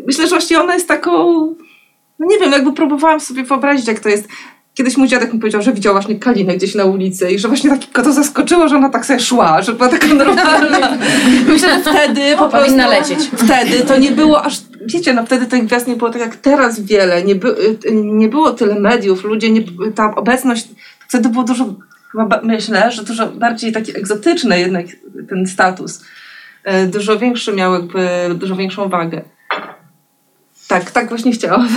[0.06, 1.44] myślę, że właśnie ona jest taką,
[2.18, 4.28] no nie wiem, jakby próbowałam sobie wyobrazić, jak to jest.
[4.74, 7.70] Kiedyś mój dziadek mi powiedział, że widział właśnie Kalinę gdzieś na ulicy i że właśnie
[7.70, 10.98] tak go to zaskoczyło, że ona tak sobie szła, że była taka normalna.
[11.48, 12.58] Myślę, że wtedy po prostu...
[12.58, 13.18] Powinna lecieć.
[13.36, 16.80] Wtedy to nie było aż, wiecie, no wtedy tych gwiazd nie było tak jak teraz
[16.80, 17.56] wiele, nie, by,
[17.92, 19.62] nie było tyle mediów, ludzie, nie,
[19.94, 20.68] ta obecność,
[21.08, 21.74] wtedy było dużo,
[22.42, 24.86] myślę, że dużo bardziej taki egzotyczny jednak
[25.28, 26.04] ten status.
[26.64, 29.22] E, Dużo większy miał jakby, dużo większą wagę.
[30.68, 31.68] Tak, tak właśnie chciałam.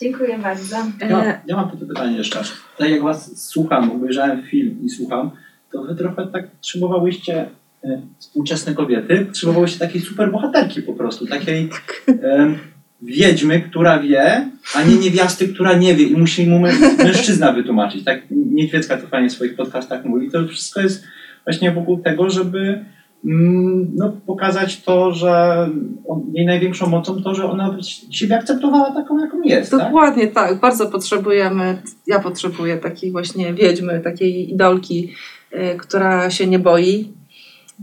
[0.00, 0.76] Dziękuję bardzo.
[1.00, 2.42] Ja, E, ja mam takie pytanie jeszcze.
[2.78, 5.30] Tak jak was słucham, obejrzałem film i słucham,
[5.72, 7.46] to wy trochę tak potrzebowałyście
[7.84, 11.70] e, współczesne kobiety, potrzebowałyście takiej super bohaterki po prostu, takiej
[12.08, 12.54] e,
[13.02, 18.04] wiedźmy, która wie, a nie niewiasty, która nie wie i musi mu mę- mężczyzna wytłumaczyć.
[18.04, 20.30] Tak Niedźwiecka to fajnie w swoich podcastach mówi.
[20.30, 21.04] To wszystko jest
[21.44, 22.84] właśnie wokół tego, żeby
[23.24, 25.68] no, pokazać to, że
[26.08, 27.76] on, jej największą mocą to, że ona
[28.10, 29.70] siebie akceptowała taką, jaką jest.
[29.70, 29.80] Tak?
[29.80, 35.12] Dokładnie tak, bardzo potrzebujemy, ja potrzebuję takiej właśnie wiedźmy, takiej idolki,
[35.52, 37.12] y, która się nie boi.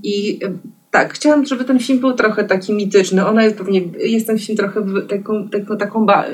[0.03, 0.57] I y,
[0.95, 3.27] tak, chciałam, żeby ten film był trochę taki mityczny.
[3.27, 6.25] Ona jest pewnie, jest ten film trochę taką, taką, taką ba,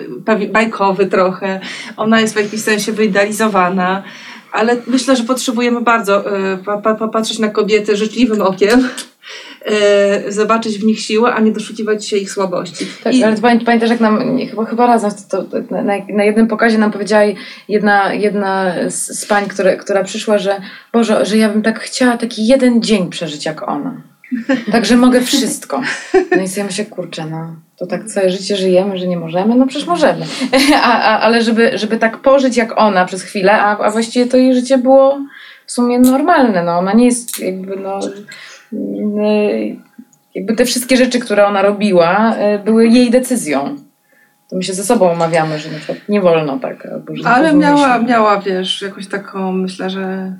[0.51, 1.59] bajkowy trochę.
[1.97, 4.03] Ona jest w jakimś sensie wyidealizowana.
[4.51, 8.87] Ale myślę, że potrzebujemy bardzo y, pa, pa, popatrzeć na kobiety życzliwym okiem,
[10.27, 12.85] y, zobaczyć w nich siłę, a nie doszukiwać się ich słabości.
[13.03, 16.77] Tak, I- ale pamiętasz, jak nam, chyba, chyba razem, to, to, na, na jednym pokazie
[16.77, 17.23] nam powiedziała
[17.69, 20.61] jedna, jedna z, z pań, które, która przyszła, że
[20.93, 24.01] Boże, że ja bym tak chciała taki jeden dzień przeżyć jak ona.
[24.71, 25.81] Także mogę wszystko.
[26.35, 29.55] No i sobie myślę, kurczę, no to tak całe życie żyjemy, że nie możemy?
[29.55, 30.25] No przecież możemy.
[30.83, 34.37] A, a, ale żeby, żeby tak pożyć jak ona przez chwilę, a, a właściwie to
[34.37, 35.19] jej życie było
[35.65, 36.63] w sumie normalne.
[36.63, 37.99] No ona nie jest jakby no...
[38.73, 39.75] y,
[40.35, 43.75] jakby te wszystkie rzeczy, które ona robiła, y, były jej decyzją.
[44.51, 46.85] To my się ze sobą omawiamy, że na przykład nie wolno tak.
[46.85, 50.33] Albo, że Ale miała, miała, wiesz, jakąś taką, myślę, że...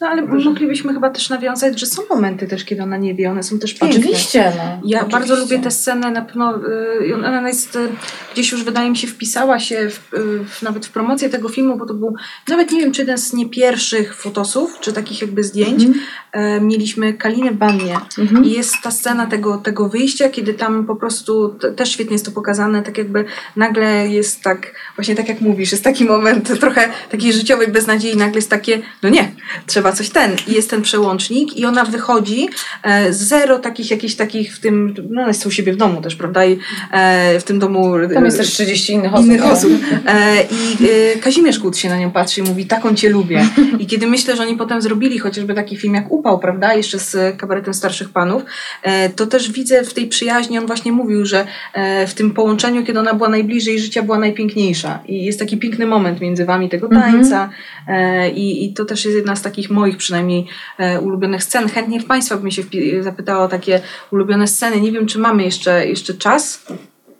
[0.00, 3.42] No ale moglibyśmy chyba też nawiązać, że są momenty też, kiedy ona nie wie, one
[3.42, 3.98] są też piękne.
[3.98, 4.62] Oczywiście, no.
[4.84, 5.10] Ja Oczywiście.
[5.10, 6.58] bardzo lubię tę scenę, na pewno
[7.00, 7.88] y, ona jest, y,
[8.32, 11.76] gdzieś już wydaje mi się wpisała się w, y, w, nawet w promocję tego filmu,
[11.76, 12.14] bo to był
[12.48, 15.84] nawet nie wiem czy jeden z nie pierwszych fotosów, czy takich jakby zdjęć.
[15.84, 16.04] Mhm.
[16.32, 18.44] E, mieliśmy Kalinę w wannie Mhm.
[18.44, 22.24] i jest ta scena tego, tego wyjścia, kiedy tam po prostu te, też świetnie jest
[22.24, 23.24] to pokazane, tak jakby
[23.56, 28.34] nagle jest tak, właśnie tak jak mówisz, jest taki moment trochę takiej życiowej beznadziei, nagle
[28.34, 29.30] jest takie, no nie,
[29.66, 30.36] trzeba coś ten.
[30.48, 32.48] I jest ten przełącznik i ona wychodzi,
[32.82, 36.16] e, zero takich jakichś takich w tym, no ona jest u siebie w domu też,
[36.16, 36.44] prawda?
[36.44, 36.58] I
[36.92, 37.94] e, w tym domu...
[38.14, 39.26] Tam jest też 30 innych osób.
[39.26, 39.72] innych osób.
[40.06, 43.48] E, I e, Kazimierz Kut się na nią patrzy i mówi, taką cię lubię.
[43.78, 47.36] I kiedy myślę, że oni potem zrobili chociażby taki film jak Upał, prawda, jeszcze z
[47.36, 48.42] kabaretem starszych panów,
[48.82, 52.84] e, to też widzę w tej przyjaźni, on właśnie mówił, że e, w tym połączeniu,
[52.84, 55.02] kiedy ona była najbliżej życia, była najpiękniejsza.
[55.06, 57.12] I jest taki piękny moment między wami tego Mhm.
[57.12, 57.50] tańca
[57.88, 60.46] e, i, i to też jest jedna z takich moich przynajmniej
[60.78, 61.68] e, ulubionych scen.
[61.68, 62.62] Chętnie w Państwa bym się
[63.00, 63.80] zapytała o takie
[64.10, 64.80] ulubione sceny.
[64.80, 66.66] Nie wiem, czy mamy jeszcze, jeszcze czas.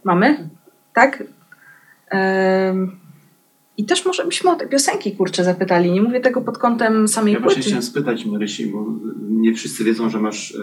[0.05, 0.49] Mamy?
[0.95, 1.23] Tak?
[3.77, 5.93] I też może byśmy o te piosenki, kurczę, zapytali.
[5.93, 7.69] Nie mówię tego pod kątem samej Ja właśnie płyty.
[7.69, 8.87] chciałem spytać Marysi, bo
[9.31, 10.59] nie wszyscy wiedzą, że masz, y,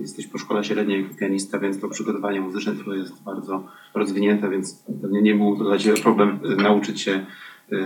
[0.00, 3.64] jesteś po szkole średniej pianista, więc to przygotowanie muzyczne twoje jest bardzo
[3.94, 7.26] rozwinięte, więc pewnie nie był to dla Ciebie problem y, nauczyć się
[7.72, 7.76] y,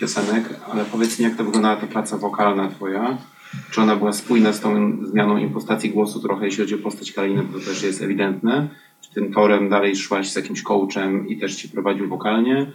[0.00, 3.18] piosenek, ale powiedz mi, jak to wyglądała ta praca wokalna Twoja?
[3.70, 7.42] Czy ona była spójna z tą zmianą impostacji głosu trochę, jeśli chodzi o postać Kaliny,
[7.42, 8.68] bo to też jest ewidentne?
[9.00, 12.72] Czy tym torem dalej szłaś z jakimś coachem i też Ci prowadził wokalnie?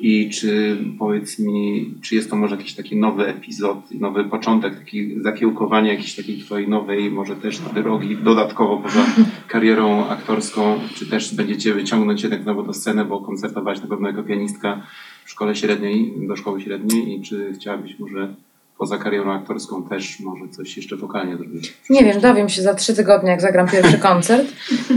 [0.00, 5.22] I czy powiedz mi, czy jest to może jakiś taki nowy epizod, nowy początek, taki
[5.22, 9.06] zakiełkowanie jakiejś takiej twojej nowej, może też drogi dodatkowo poza
[9.48, 14.22] karierą aktorską, czy też będziecie wyciągnąć jednak znowu do sceny, bo koncertowałaś na pewno jako
[14.22, 14.82] pianistka
[15.24, 18.34] w szkole średniej, do szkoły średniej i czy chciałabyś może
[18.80, 21.74] poza karierą aktorską też może coś jeszcze wokalnie zrobić?
[21.90, 24.46] Nie wiem, dowiem się za trzy tygodnie, jak zagram pierwszy koncert,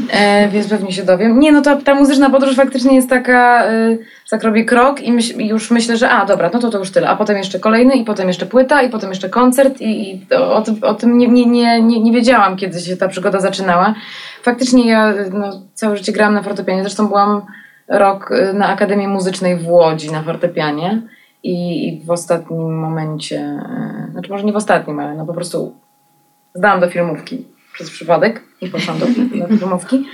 [0.10, 1.40] e, więc pewnie się dowiem.
[1.40, 3.98] Nie, no to ta muzyczna podróż faktycznie jest taka, e,
[4.30, 7.10] tak robię krok i myśl, już myślę, że a, dobra, no to to już tyle,
[7.10, 10.62] a potem jeszcze kolejny i potem jeszcze płyta i potem jeszcze koncert i, i o,
[10.62, 13.96] tym- o tym nie, nie, nie, nie, nie wiedziałam, kiedy się ta przygoda zaczynała.
[14.44, 17.42] Faktycznie ja no, całe życie grałam na fortepianie, zresztą byłam
[17.88, 21.02] rok e, na Akademii Muzycznej w Łodzi na fortepianie
[21.44, 25.76] i, w ostatnim momencie, e, znaczy może nie w ostatnim, ale no po prostu
[26.56, 29.06] zdałam do filmówki przez przypadek i poszłam do,
[29.48, 30.06] do filmówki.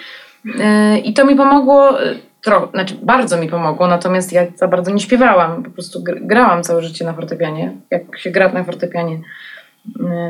[0.45, 4.91] Yy, I to mi pomogło, yy, tro, znaczy bardzo mi pomogło, natomiast ja za bardzo
[4.91, 7.73] nie śpiewałam, po prostu gr- grałam całe życie na fortepianie.
[7.91, 9.19] Jak się gra na fortepianie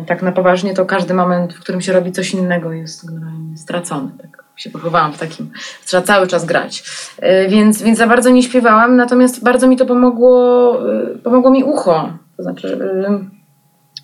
[0.07, 4.11] tak na poważnie, to każdy moment, w którym się robi coś innego jest generalnie stracony.
[4.21, 5.51] Tak się pochowałam w takim,
[5.85, 6.83] trzeba cały czas grać.
[7.21, 11.63] Yy, Więc, więc za bardzo nie śpiewałam, natomiast bardzo mi to pomogło, yy, pomogło mi
[11.63, 12.13] ucho.
[12.37, 13.19] To znaczy yy,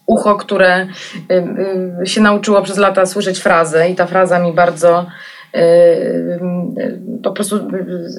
[0.05, 0.87] ucho, które
[2.03, 5.05] się nauczyło przez lata słyszeć frazę i ta fraza mi bardzo
[7.23, 7.55] po prostu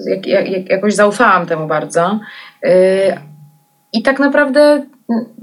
[0.07, 2.20] jak, jak, jakoś zaufałam temu bardzo.
[3.93, 4.82] I tak naprawdę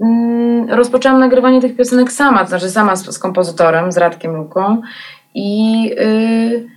[0.01, 4.81] mm, rozpoczęłam nagrywanie tych piosenek sama, to znaczy sama z, z kompozytorem, z Radkiem Luką
[5.35, 6.72] i, y,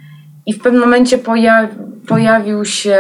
[0.46, 1.68] i w pewnym momencie poja,
[2.08, 2.98] pojawił się,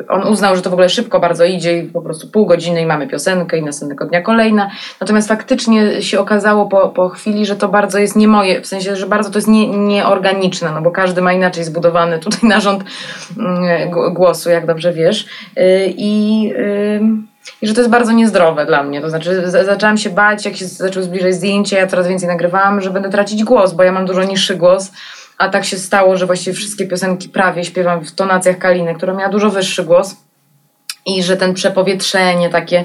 [0.00, 2.80] y, on uznał, że to w ogóle szybko bardzo idzie i po prostu pół godziny
[2.80, 4.70] i mamy piosenkę i następnego dnia kolejna.
[5.00, 8.96] Natomiast faktycznie się okazało po, po chwili, że to bardzo jest nie moje, w sensie,
[8.96, 12.84] że bardzo to jest nie, nieorganiczne, no bo każdy ma inaczej zbudowany tutaj narząd
[13.38, 15.26] mm, głosu, jak dobrze wiesz.
[15.58, 17.00] Y, I, y,
[17.62, 19.00] i że to jest bardzo niezdrowe dla mnie.
[19.00, 22.80] To znaczy, za- zaczęłam się bać, jak się zaczęły zbliżać zdjęcia, ja coraz więcej nagrywałam,
[22.80, 24.92] że będę tracić głos, bo ja mam dużo niższy głos.
[25.38, 29.28] A tak się stało, że właściwie wszystkie piosenki prawie śpiewam w tonacjach Kaliny, która miała
[29.28, 30.16] dużo wyższy głos.
[31.06, 32.84] I że ten przepowietrzenie takie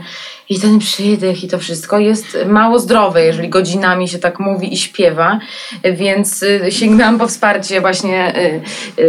[0.50, 4.78] i ten przydech i to wszystko jest mało zdrowe, jeżeli godzinami się tak mówi i
[4.78, 5.40] śpiewa.
[5.94, 8.34] Więc y, sięgnęłam po wsparcie właśnie
[9.00, 9.02] y,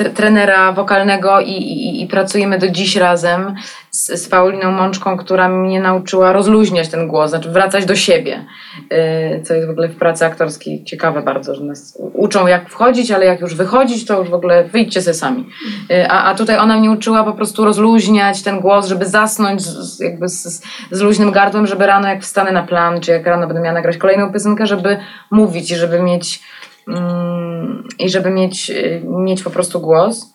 [0.00, 3.54] y, trenera wokalnego i, i, i pracujemy do dziś razem
[3.90, 8.44] z, z Pauliną Mączką, która mnie nauczyła rozluźniać ten głos, znaczy wracać do siebie.
[8.92, 13.10] Y, Co jest w ogóle w pracy aktorskiej ciekawe bardzo, że nas uczą jak wchodzić,
[13.10, 15.46] ale jak już wychodzić, to już w ogóle wyjdźcie se sami.
[15.90, 20.00] Y, A, a tutaj ona mnie uczyła po prostu rozluźniać ten głos, żeby zasnąć z,
[20.00, 23.62] jakby z, z luźnym gardłem, żeby rano jak wstanę na plan, czy jak rano będę
[23.62, 24.98] miała nagrać kolejną piosenkę, żeby
[25.30, 26.42] mówić i żeby mieć
[26.88, 30.34] mm, i żeby mieć, y, mieć po prostu głos.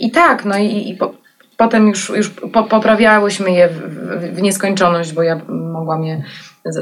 [0.00, 1.14] I tak, no i, i po,
[1.56, 6.22] potem już, już po, poprawiałyśmy je w, w, w nieskończoność, bo ja mogłam je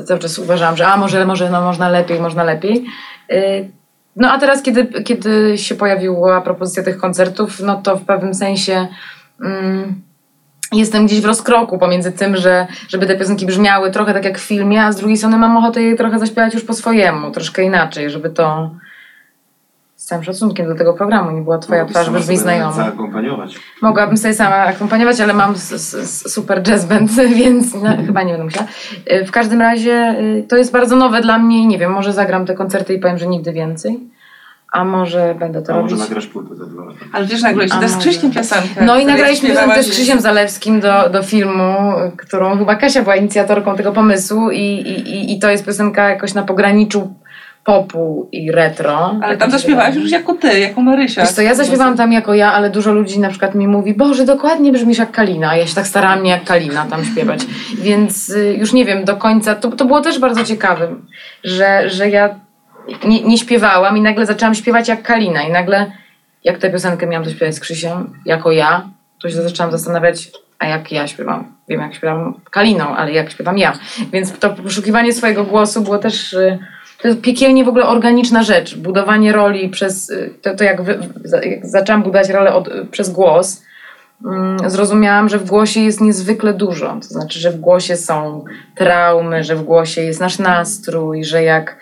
[0.06, 2.84] cały czas uważałam, że a może, może no, można lepiej, można lepiej.
[3.32, 3.70] Y,
[4.16, 8.88] No a teraz, kiedy, kiedy się pojawiła propozycja tych koncertów, no to w pewnym sensie
[9.40, 10.02] mm,
[10.72, 14.44] jestem gdzieś w rozkroku pomiędzy tym, że żeby te piosenki brzmiały trochę tak jak w
[14.44, 18.10] filmie, a z drugiej strony mam ochotę je trochę zaśpiewać już po swojemu, troszkę inaczej,
[18.10, 18.70] żeby to
[20.02, 22.90] z całym szacunkiem do tego programu nie była twoja twarz Sama brzmi sobie nawet znajoma.
[22.90, 23.56] Zaakompaniować.
[23.82, 27.10] Mogłabym sobie sama akompaniować, ale mam s- s- super jazz band,
[27.42, 28.66] więc no, chyba nie będę musiała.
[29.12, 32.12] Y, W każdym razie y, to jest bardzo nowe dla mnie i nie wiem, może
[32.12, 34.00] zagram te koncerty i powiem, że nigdy więcej,
[34.72, 36.08] a może będę to A może robić.
[36.08, 36.98] nagrasz płytę za dwa lata.
[37.12, 38.08] Ale wiesz, nagraliście też z może.
[38.08, 38.84] Krzyśkiem piosenkę.
[38.84, 41.74] No i nagraliśmy piosenkę z Krzysiem Zalewskim do, do filmu,
[42.16, 46.42] którą chyba Kasia była inicjatorką tego pomysłu i, i- i to jest piosenka jakoś na
[46.42, 47.14] pograniczu
[47.64, 49.08] popu i retro.
[49.08, 51.22] Ale Tak tam zaśpiewałaś już jako ty, jako Marysia.
[51.22, 54.24] Wiesz co, ja zaśpiewałam tam jako ja, ale dużo ludzi na przykład mi mówi, Boże,
[54.24, 57.40] dokładnie brzmisz jak Kalina, ja się tak starałam nie jak Kalina tam śpiewać.
[57.82, 60.88] Więc y, już nie wiem do końca, to, to było też bardzo ciekawe,
[61.44, 62.34] że, że ja
[63.04, 65.92] nie, nie śpiewałam i nagle zaczęłam śpiewać jak Kalina i nagle
[66.44, 68.88] jak tę piosenkę miałam zaśpiewać z Krzysiem, jako ja,
[69.22, 71.44] to się zaczęłam zastanawiać, a jak ja śpiewam.
[71.68, 73.72] Wiem, jak śpiewam Kaliną, ale jak śpiewam ja.
[74.12, 76.32] Więc to poszukiwanie swojego głosu było też...
[76.32, 76.58] y,
[77.02, 78.76] To jest piekielnie w ogóle organiczna rzecz.
[78.76, 80.10] Budowanie roli przez...
[80.10, 80.98] y, To, to jak, wy,
[81.42, 83.62] jak zaczęłam budować rolę od, przez głos,
[84.24, 86.96] mm, zrozumiałam, że w głosie jest niezwykle dużo.
[87.00, 88.44] To znaczy, że w głosie są
[88.74, 91.76] traumy, że w głosie jest nasz nastrój, że jak,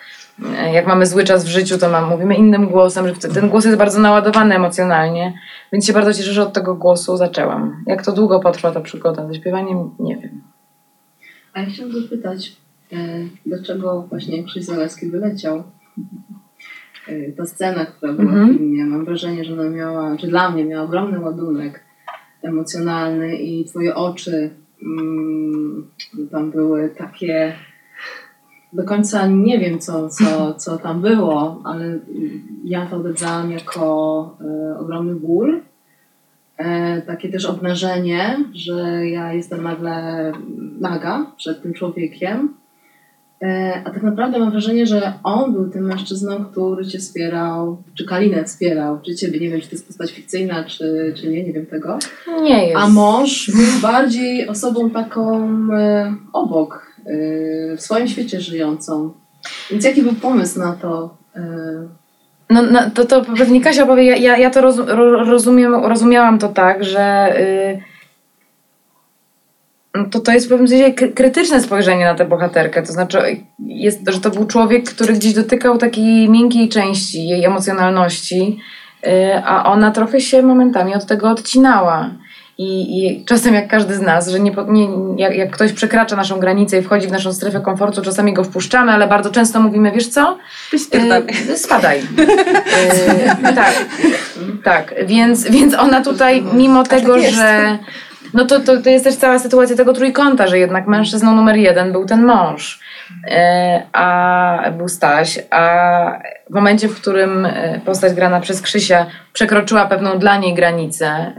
[0.59, 3.64] e, jak mamy zły czas w życiu, to mam, mówimy innym głosem, że ten głos
[3.64, 5.35] jest bardzo naładowany emocjonalnie.
[5.73, 7.85] Więc się bardzo cieszę, że od tego głosu zaczęłam.
[7.87, 10.43] Jak to długo potrwa ta przygoda ze śpiewaniem, nie wiem.
[11.55, 12.53] A ja chciałam zapytać,
[12.93, 12.97] e,
[13.47, 15.62] dlaczego właśnie Krzyś Zalewski wyleciał?
[17.09, 18.55] E, ta scena, która była Mhm.
[18.55, 21.84] w filmie, mam wrażenie, że ona miała, czy dla mnie miała ogromny ładunek
[22.43, 24.51] emocjonalny i twoje oczy
[24.82, 25.86] mm,
[26.30, 27.53] tam były takie
[28.72, 32.01] do końca nie wiem, co, co, co tam było, ale mm,
[32.64, 35.61] ja to odebrałam jako e, ogromny ból.
[37.07, 39.93] Takie też obnażenie, że ja jestem nagle
[40.28, 42.55] mm, naga przed tym człowiekiem.
[43.43, 48.05] E, A tak naprawdę mam wrażenie, że on był tym mężczyzną, który cię wspierał, czy
[48.05, 51.53] Kalinę wspierał, czy ciebie, nie wiem, czy to jest postać fikcyjna, czy, czy nie, nie
[51.53, 51.99] wiem tego.
[52.43, 52.76] Nie jest.
[52.76, 59.12] A mąż był bardziej osobą taką e, obok, e, w swoim świecie żyjącą.
[59.70, 61.16] Więc jaki był pomysł na to?
[61.36, 61.43] E,
[62.51, 66.38] No, no to, to pewnie Kasia powie, ja, ja, ja to roz, ro, rozumiem, rozumiałam
[66.38, 67.80] to tak, że y,
[69.95, 72.82] no to, to jest w pewnym sensie kry- krytyczne spojrzenie na tę bohaterkę.
[72.82, 73.18] To znaczy,
[73.66, 78.59] jest, że to był człowiek, który gdzieś dotykał takiej miękkiej części jej emocjonalności,
[79.07, 79.11] y,
[79.45, 82.11] a ona trochę się momentami od tego odcinała.
[82.59, 86.41] I, I czasem jak każdy z nas, że nie, nie, jak, jak ktoś przekracza naszą
[86.41, 90.09] granicę i wchodzi w naszą strefę komfortu, czasami go wpuszczamy, ale bardzo często mówimy, wiesz
[90.09, 90.38] co?
[91.51, 91.99] Y, spadaj.
[91.99, 93.74] Y, tak,
[94.64, 94.95] tak.
[95.07, 97.78] Więc, więc ona tutaj, mimo tego, że.
[98.35, 101.93] No to, to, to jest też cała sytuacja tego trójkąta, że jednak mężczyzną numer jeden
[101.93, 102.81] był ten mąż,
[103.31, 106.18] e, a był Staś, a
[106.51, 111.33] w momencie, w którym e, postać grana przez Krzysia przekroczyła pewną dla niej granicę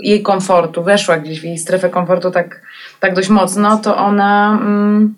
[0.00, 2.60] jej komfortu, weszła gdzieś w jej strefę komfortu tak,
[3.00, 5.14] tak dość mocno, to ona mm,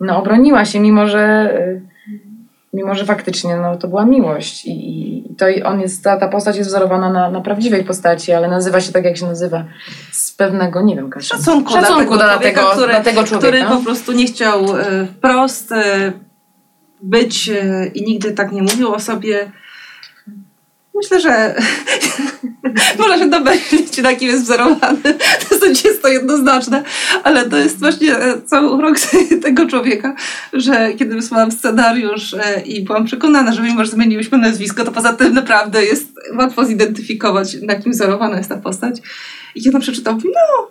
[0.00, 1.80] no, obroniła się, mimo że e,
[2.74, 4.70] mimo że faktycznie no, to była miłość i,
[5.13, 8.48] i to i on jest, ta, ta postać jest wzorowana na, na prawdziwej postaci, ale
[8.48, 9.64] nazywa się tak jak się nazywa
[10.12, 11.36] z pewnego, nie wiem, Kasia.
[11.36, 13.48] Szacunku, Szacunku dla, tego, który, dla tego człowieka.
[13.48, 16.12] który po prostu nie chciał e, wprost e,
[17.02, 19.52] być e, i nigdy tak nie mówił o sobie.
[20.94, 21.54] Myślę, że
[23.24, 25.18] się domyślić, na kim jest wzorowany.
[25.50, 26.82] Dosyć jest to jednoznaczne,
[27.22, 28.96] ale to jest właśnie e, cały urok
[29.44, 30.16] tego człowieka,
[30.52, 35.12] że kiedy wysłałam scenariusz e, i byłam przekonana, że mimo, że zmieniłyśmy nazwisko, to poza
[35.12, 38.96] tym naprawdę jest łatwo zidentyfikować, na kim wzorowana jest ta postać.
[39.54, 40.70] I kiedy przeczytał, mówię, no,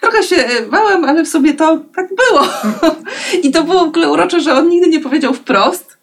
[0.00, 2.48] trochę się e, bałem, ale w sobie to tak było.
[3.44, 5.97] I to było w ogóle urocze, że on nigdy nie powiedział wprost,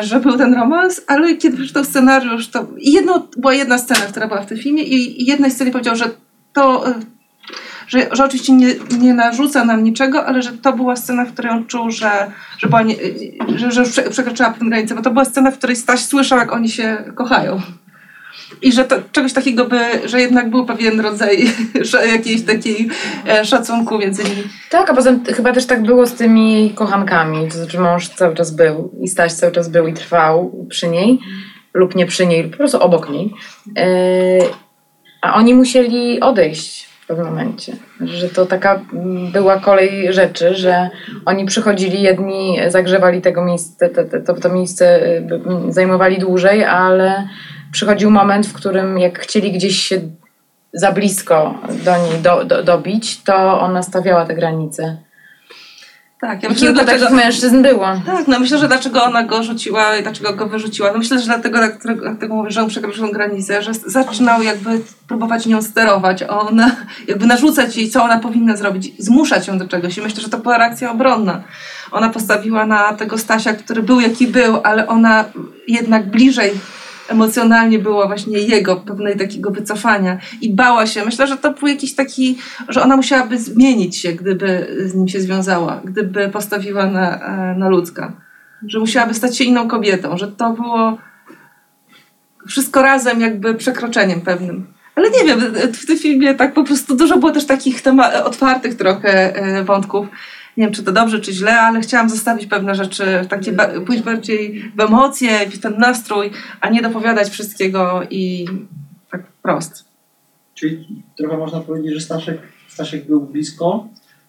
[0.00, 4.42] że był ten romans, ale kiedy przeczytał scenariusz, to jedno, była jedna scena, która była
[4.42, 6.10] w tym filmie i, jednej scenie powiedział, że
[6.52, 6.94] to, e,
[7.88, 11.52] że, że oczywiście nie, nie narzuca nam niczego, ale że to była scena, w której
[11.52, 12.94] on czuł, że, że, była nie,
[13.56, 17.04] że, że pewną granicę, bo to była scena, w której Staś słyszał, jak oni się
[17.14, 17.60] kochają.
[18.62, 21.46] I że to, czegoś takiego by, że jednak był pewien rodzaj
[22.12, 22.88] jakiejś takiej
[23.28, 24.42] e, szacunku między nimi.
[24.70, 28.34] Tak, a poza tym chyba też tak było z tymi kochankami, to znaczy mąż cały
[28.34, 31.18] czas był i Staś cały czas był i trwał przy niej
[31.74, 33.34] lub nie przy niej, lub po prostu obok niej.
[33.66, 33.82] Yy,
[35.22, 37.72] a oni musieli odejść w pewnym momencie.
[38.00, 38.80] Że to taka
[39.32, 40.90] była kolej rzeczy, że
[41.26, 43.88] oni przychodzili, jedni zagrzewali tego miejsce,
[44.26, 45.22] to, to miejsce y,
[45.68, 47.28] zajmowali dłużej, ale
[47.72, 50.00] przychodził moment, w którym jak chcieli gdzieś się
[50.72, 51.54] za blisko
[51.84, 54.96] do niej do, do, dobić, to ona stawiała te granice.
[56.20, 57.86] Tak, ja myślę, że kilku dlaczego, takich mężczyzn było.
[58.06, 60.92] tak, no myślę, że dlaczego ona go rzuciła i dlaczego go wyrzuciła.
[60.92, 65.46] No myślę, że dlatego, dlatego, dlatego mówię, że on przekroczył granicę, że zaczynał jakby próbować
[65.46, 66.76] nią sterować, ona,
[67.08, 69.98] jakby narzucać jej, co ona powinna zrobić, zmuszać ją do czegoś.
[69.98, 71.42] I myślę, że to była reakcja obronna.
[71.90, 75.24] Ona postawiła na tego Stasia, który był jaki był, ale ona
[75.68, 76.52] jednak bliżej
[77.08, 81.04] emocjonalnie była właśnie jego, pewnej takiego wycofania i bała się.
[81.04, 82.38] Myślę, że to był jakiś taki,
[82.68, 87.68] że ona musiałaby zmienić się, gdyby z nim się związała, gdyby postawiła na, e, na
[87.68, 88.12] ludzka.
[88.66, 90.98] Że musiałaby stać się inną kobietą, że to było
[92.48, 94.66] wszystko razem jakby przekroczeniem pewnym.
[94.94, 95.40] Ale nie wiem,
[95.72, 97.82] w tym filmie tak po prostu dużo było też takich
[98.24, 100.06] otwartych trochę e, wątków.
[100.58, 103.52] Nie wiem, czy to dobrze, czy źle, ale chciałam zostawić pewne rzeczy, takie
[103.86, 106.30] pójść bardziej w emocje, w ten nastrój,
[106.60, 108.46] a nie dopowiadać wszystkiego i
[109.10, 109.84] tak prost.
[110.54, 112.38] Czyli trochę można powiedzieć, że Staszek,
[112.68, 113.86] Staszek był blisko,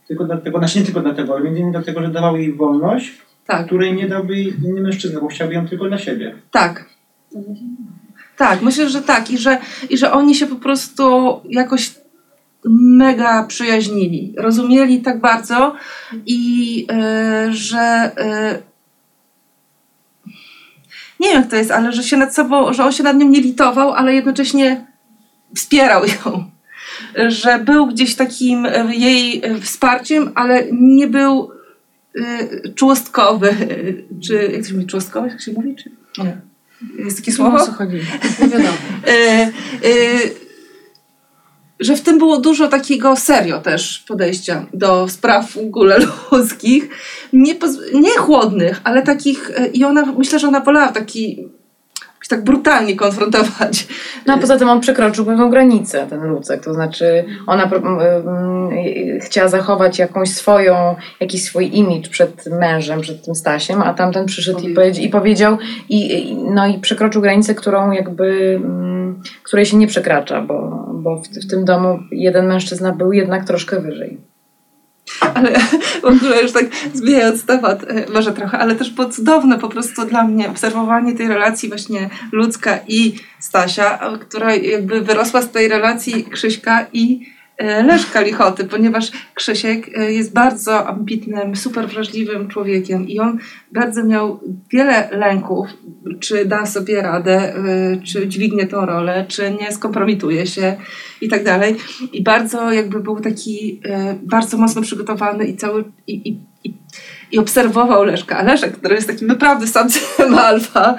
[0.07, 3.11] tylko dlatego, znaczy nie tylko dlatego, ale między innymi dlatego, że dawał jej wolność,
[3.47, 6.35] Tak, której nie dałby inny mężczyzna, bo chciałby ją tylko dla siebie.
[6.51, 6.85] tak.
[8.37, 9.31] Tak, myślę, że tak.
[9.31, 9.57] I że,
[9.89, 11.91] I że oni się po prostu jakoś
[12.65, 14.33] mega przyjaźnili.
[14.37, 15.75] Rozumieli tak bardzo
[16.25, 18.11] i y, że
[18.57, 18.69] y,
[21.19, 23.27] nie wiem jak to jest, ale że się nad sobą, że on się nad nią
[23.29, 24.87] nie litował, ale jednocześnie
[25.55, 26.51] wspierał ją.
[27.27, 31.51] Że był gdzieś takim y, jej wsparciem, ale nie był
[32.75, 33.55] człostkowy.
[34.27, 35.27] Czy jak to się mówi, człostkowy?
[35.27, 35.75] Jak się mówi?
[35.75, 36.37] Czy nie?
[37.05, 37.57] Jest takie słowo?
[37.57, 37.97] O co chodzi?
[38.41, 38.77] Nie wiadomo.
[41.79, 45.97] e, e, że w tym było dużo takiego serio też podejścia do spraw w ogóle
[46.31, 46.89] ludzkich.
[47.33, 47.55] Nie,
[47.93, 51.47] nie chłodnych, ale takich, e, i ona, myślę, że ona wolała taki
[52.29, 53.87] tak brutalnie konfrontować.
[54.25, 56.63] No a poza tym on przekroczył pewną granicę, ten Lucek.
[56.63, 58.69] To znaczy ona m-
[59.21, 64.59] chciała zachować jakąś swoją, jakiś swój imidż przed mężem, przed tym Stasiem, a tamten przyszedł
[64.59, 65.57] i, powiedz- i powiedział
[65.89, 68.59] i, no i przekroczył granicę, którą jakby,
[69.43, 73.81] której się nie przekracza, bo, bo w, w tym domu jeden mężczyzna był jednak troszkę
[73.81, 74.17] wyżej.
[75.33, 75.59] Ale
[76.01, 80.23] w ogóle już tak zmieniając temat, może trochę, ale też było cudowne po prostu dla
[80.23, 86.85] mnie obserwowanie tej relacji właśnie ludzka i Stasia, która jakby wyrosła z tej relacji Krzyśka
[86.93, 87.25] i
[87.59, 93.37] Leszka Lichoty, ponieważ Krzysiek e, jest bardzo ambitnym, super wrażliwym człowiekiem i on
[93.71, 94.39] bardzo miał
[94.73, 95.67] wiele lęków,
[96.19, 100.75] czy da sobie radę, e, czy dźwignie tą rolę, czy nie skompromituje się
[101.21, 101.75] i tak dalej.
[102.13, 106.39] I bardzo jakby był taki e, bardzo mocno przygotowany i cały i, i,
[107.31, 108.37] i, obserwował Leszka.
[108.37, 110.95] A Leszek, który jest takim naprawdę samcem alfa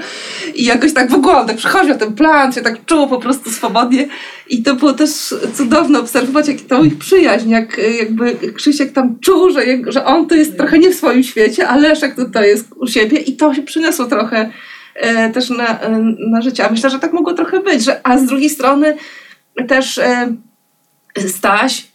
[0.55, 4.09] i jakoś tak w ogóle tak przychodził ten plan, się tak czuł po prostu swobodnie
[4.48, 9.51] i to było też cudowne obserwować jak tą ich przyjaźń, jak jakby Krzysiek tam czuł,
[9.51, 12.86] że, że on to jest trochę nie w swoim świecie, a Leszek tutaj jest u
[12.86, 14.51] siebie i to się przyniosło trochę
[14.94, 16.66] e, też na, e, na życie.
[16.66, 18.97] A myślę, że tak mogło trochę być, że, a z drugiej strony
[19.69, 20.35] też e,
[21.28, 21.89] Staś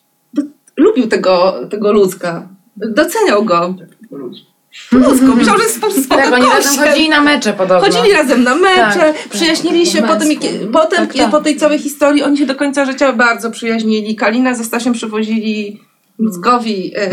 [0.77, 2.47] lubił tego, tego ludzka.
[2.75, 3.75] Doceniał go.
[4.91, 5.35] Ludzko.
[5.35, 7.85] Myślał, że jest po prostu spoko Tak, oni razem chodzili na mecze podobno.
[7.85, 10.29] Chodzili razem na mecze, Tak, przyjaźnili się, po potem,
[10.73, 11.31] potem Tak, tak.
[11.31, 14.15] po tej całej historii oni się do końca życia bardzo przyjaźnili.
[14.15, 15.81] Kalina ze Stasiem przywozili
[16.19, 17.11] Luckowi e,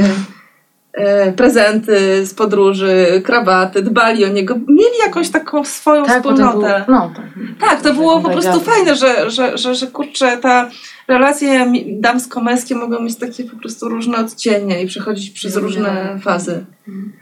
[0.93, 4.55] e, prezenty z podróży, krawaty, dbali o niego.
[4.69, 6.85] Mieli jakąś taką swoją tak, wspólnotę.
[6.89, 7.24] no, tak.
[7.60, 8.74] Tak, to było po Tak, prostu tak.
[8.74, 10.69] fajne, że, że, że, że kurczę, ta
[11.08, 16.64] relacje damsko-męskie mogą mieć takie po prostu różne odcienie i przechodzić przez różne fazy.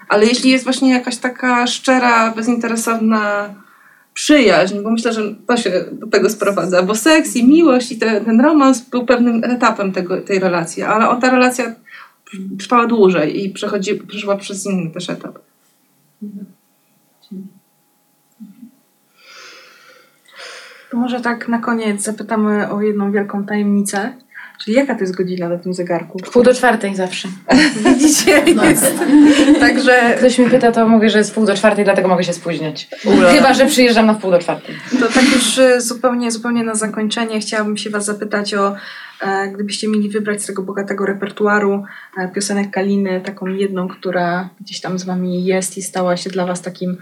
[0.09, 3.55] Ale jeśli jest właśnie jakaś taka szczera, bezinteresowna
[4.15, 8.21] przyjaźń, bo myślę, że to się do tego sprowadza, bo seks i miłość i te,
[8.21, 11.75] ten romans był pewnym etapem tego, tej relacji, ale ta relacja
[12.59, 15.39] trwała dłużej i przechodzi, przeszła przez inny też etap.
[20.91, 24.13] To może tak na koniec zapytamy o jedną wielką tajemnicę.
[24.65, 26.19] Czyli jaka to jest godzina na tym zegarku?
[26.33, 27.29] Pół do czwartej zawsze.
[27.85, 28.43] Widzicie?
[28.69, 28.95] Jest.
[29.61, 32.89] Także Ktoś mnie pyta, to mówię, że jest pół do czwartej, dlatego mogę się spóźniać.
[33.33, 34.75] Chyba, że przyjeżdżam na pół do czwartej.
[35.01, 38.77] To tak już e, zupełnie, zupełnie na zakończenie chciałabym się Was zapytać o,
[39.21, 41.85] e, gdybyście mieli wybrać z tego bogatego repertuaru
[42.17, 46.47] e, piosenek Kaliny, taką jedną, która gdzieś tam z Wami jest i stała się dla
[46.47, 46.97] Was takim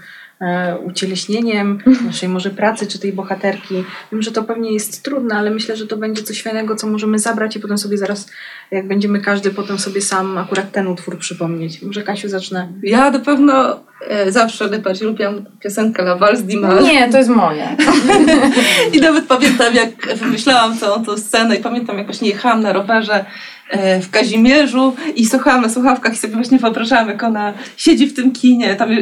[0.85, 3.83] ucieleśnieniem naszej może pracy czy tej bohaterki.
[4.11, 7.19] Wiem, że to pewnie jest trudne, ale myślę, że to będzie coś fajnego, co możemy
[7.19, 8.29] zabrać i potem sobie zaraz,
[8.71, 11.81] jak będziemy każdy potem sobie sam akurat ten utwór przypomnieć.
[11.81, 12.67] Może Kasiu zacznę.
[12.83, 16.83] Ja na pewno e, zawsze najbardziej lubiłam piosenkę La Valse d'Imal.
[16.83, 17.75] Nie, to jest moje.
[18.93, 23.25] I nawet pamiętam, jak wymyślałam całą tą scenę i pamiętam, jak właśnie jechałam na rowerze
[23.69, 28.13] e, w Kazimierzu i słuchałam na słuchawkach i sobie właśnie wyobrażałam, jak ona siedzi w
[28.13, 28.75] tym kinie.
[28.75, 28.95] Tam, e,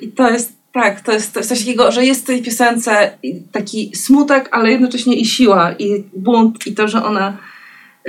[0.00, 3.10] I to jest tak, to jest, coś takiego, że jest w tej piosence
[3.52, 7.36] taki smutek, ale jednocześnie i siła, i bunt, i to, że ona.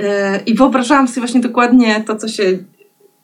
[0.00, 2.58] e, I wyobrażałam sobie właśnie dokładnie to, co się.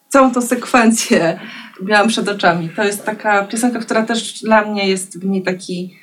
[0.08, 1.40] całą tą sekwencję
[1.82, 2.68] miałam przed oczami.
[2.76, 5.98] To jest taka piosenka, która też dla mnie jest w niej taki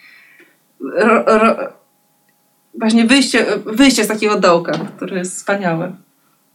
[0.95, 1.55] ro, ro,
[2.79, 5.91] właśnie wyjście, wyjście z takiego dołka, który jest wspaniały.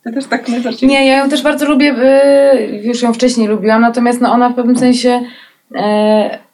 [0.05, 0.89] Ja też tak najbardziej...
[0.89, 1.95] Nie, ja ją też bardzo lubię,
[2.55, 5.21] y, już ją wcześniej lubiłam, natomiast no ona w pewnym sensie,
[5.75, 6.48] e,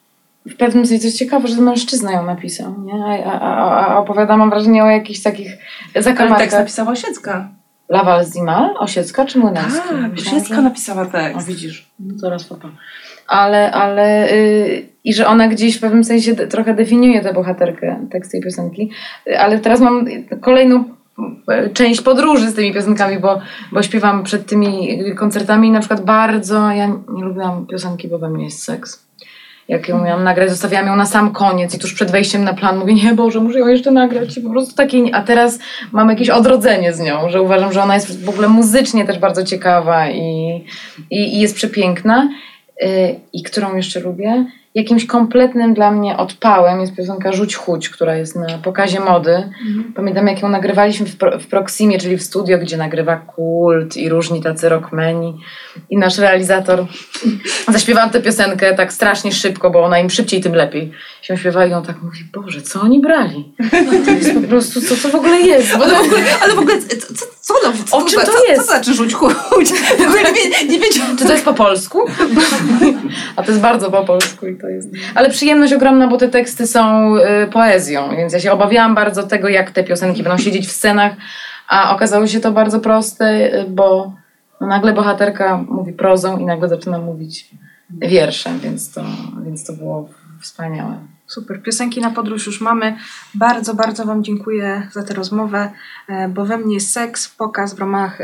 [0.50, 3.24] w pewnym sensie, jest ciekawe, że to mężczyzna ją napisał, nie?
[3.26, 6.52] A, a, a, opowiada, mam wrażenie, o jakichś takich Ale tekst zakamarkach.
[6.58, 7.48] napisała Osiecka.
[7.88, 8.74] Lawal Zimal?
[8.78, 9.88] Osiecka czy Młynarski?
[9.88, 11.46] Tak, Osiecka napisała O, tekst.
[11.46, 12.68] widzisz, no teraz papa.
[13.28, 18.32] Ale, ale y, i że ona gdzieś w pewnym sensie trochę definiuje tę bohaterkę tekstu
[18.32, 18.90] tej piosenki.
[19.28, 20.06] Y, Ale teraz mam
[20.40, 20.84] kolejną
[21.66, 23.40] y, część podróży z tymi piosenkami, bo,
[23.72, 28.30] bo śpiewam przed tymi koncertami i na przykład bardzo, ja nie lubiłam piosenki, bo we
[28.30, 29.03] mnie jest seks.
[29.68, 32.78] Jak ją miałam nagrać, zostawiałam ją na sam koniec i tuż przed wejściem na plan
[32.78, 35.58] mówię, nie Boże, muszę ją jeszcze nagrać i po prostu takiej, a teraz
[35.92, 39.44] mam jakieś odrodzenie z nią, że uważam, że ona jest w ogóle muzycznie też bardzo
[39.44, 40.64] ciekawa i,
[41.10, 42.28] i, i jest przepiękna.
[42.80, 42.88] Yy,
[43.32, 44.46] I którą jeszcze lubię?
[44.74, 49.50] Jakimś kompletnym dla mnie odpałem jest piosenka Rzuć Chudź, która jest na pokazie mody.
[49.94, 54.08] Pamiętam, jak ją nagrywaliśmy w, Pro- w Proximie, czyli w studio, gdzie nagrywa kult i
[54.08, 55.40] różni tacy rockmeni.
[55.90, 56.86] I nasz realizator
[57.72, 60.92] zaśpiewałam tę piosenkę tak strasznie szybko, bo ona im szybciej, tym lepiej.
[61.22, 63.52] Się śpiewa i on tak mówi, Boże, co oni brali?
[64.04, 65.78] To jest po prostu, co to w ogóle jest?
[65.78, 68.44] Bo Ale w ogóle, ale w ogóle co, co, no, co, O czym to co,
[68.48, 68.60] jest?
[68.60, 69.14] Co znaczy rzuć
[70.08, 71.98] ogóle nie, nie wiedziałam, Czy to jest po polsku?
[73.36, 74.88] A to jest bardzo po polsku i to jest.
[75.14, 77.20] Ale przyjemność ogromna, bo te teksty są y,
[77.52, 81.12] poezją, więc ja się obawiałam bardzo tego, jak te piosenki będą siedzieć w scenach,
[81.68, 84.12] a okazało się to bardzo proste, y, bo
[84.60, 87.50] no, nagle bohaterka mówi prozą i nagle zaczyna mówić
[87.90, 89.04] wierszem, więc to,
[89.44, 90.08] więc to było
[90.40, 90.98] wspaniałe.
[91.26, 92.96] Super, piosenki na podróż już mamy.
[93.34, 95.70] Bardzo, bardzo Wam dziękuję za tę rozmowę,
[96.08, 98.20] e, bo we mnie seks, pokaz w ramach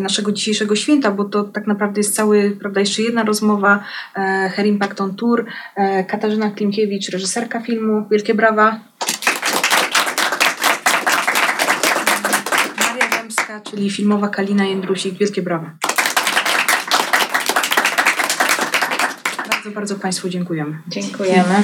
[0.00, 3.84] naszego dzisiejszego święta, bo to tak naprawdę jest cały, prawda, jeszcze jedna rozmowa,
[4.16, 5.46] e, Her Impact on Tour,
[5.76, 8.80] e, Katarzyna Klimkiewicz, reżyserka filmu, wielkie brawa.
[12.78, 15.70] Maria Dębska, czyli filmowa Kalina Jędrusik, wielkie brawa.
[19.50, 20.78] Bardzo, bardzo Państwu dziękujemy.
[20.88, 21.62] Dziękujemy.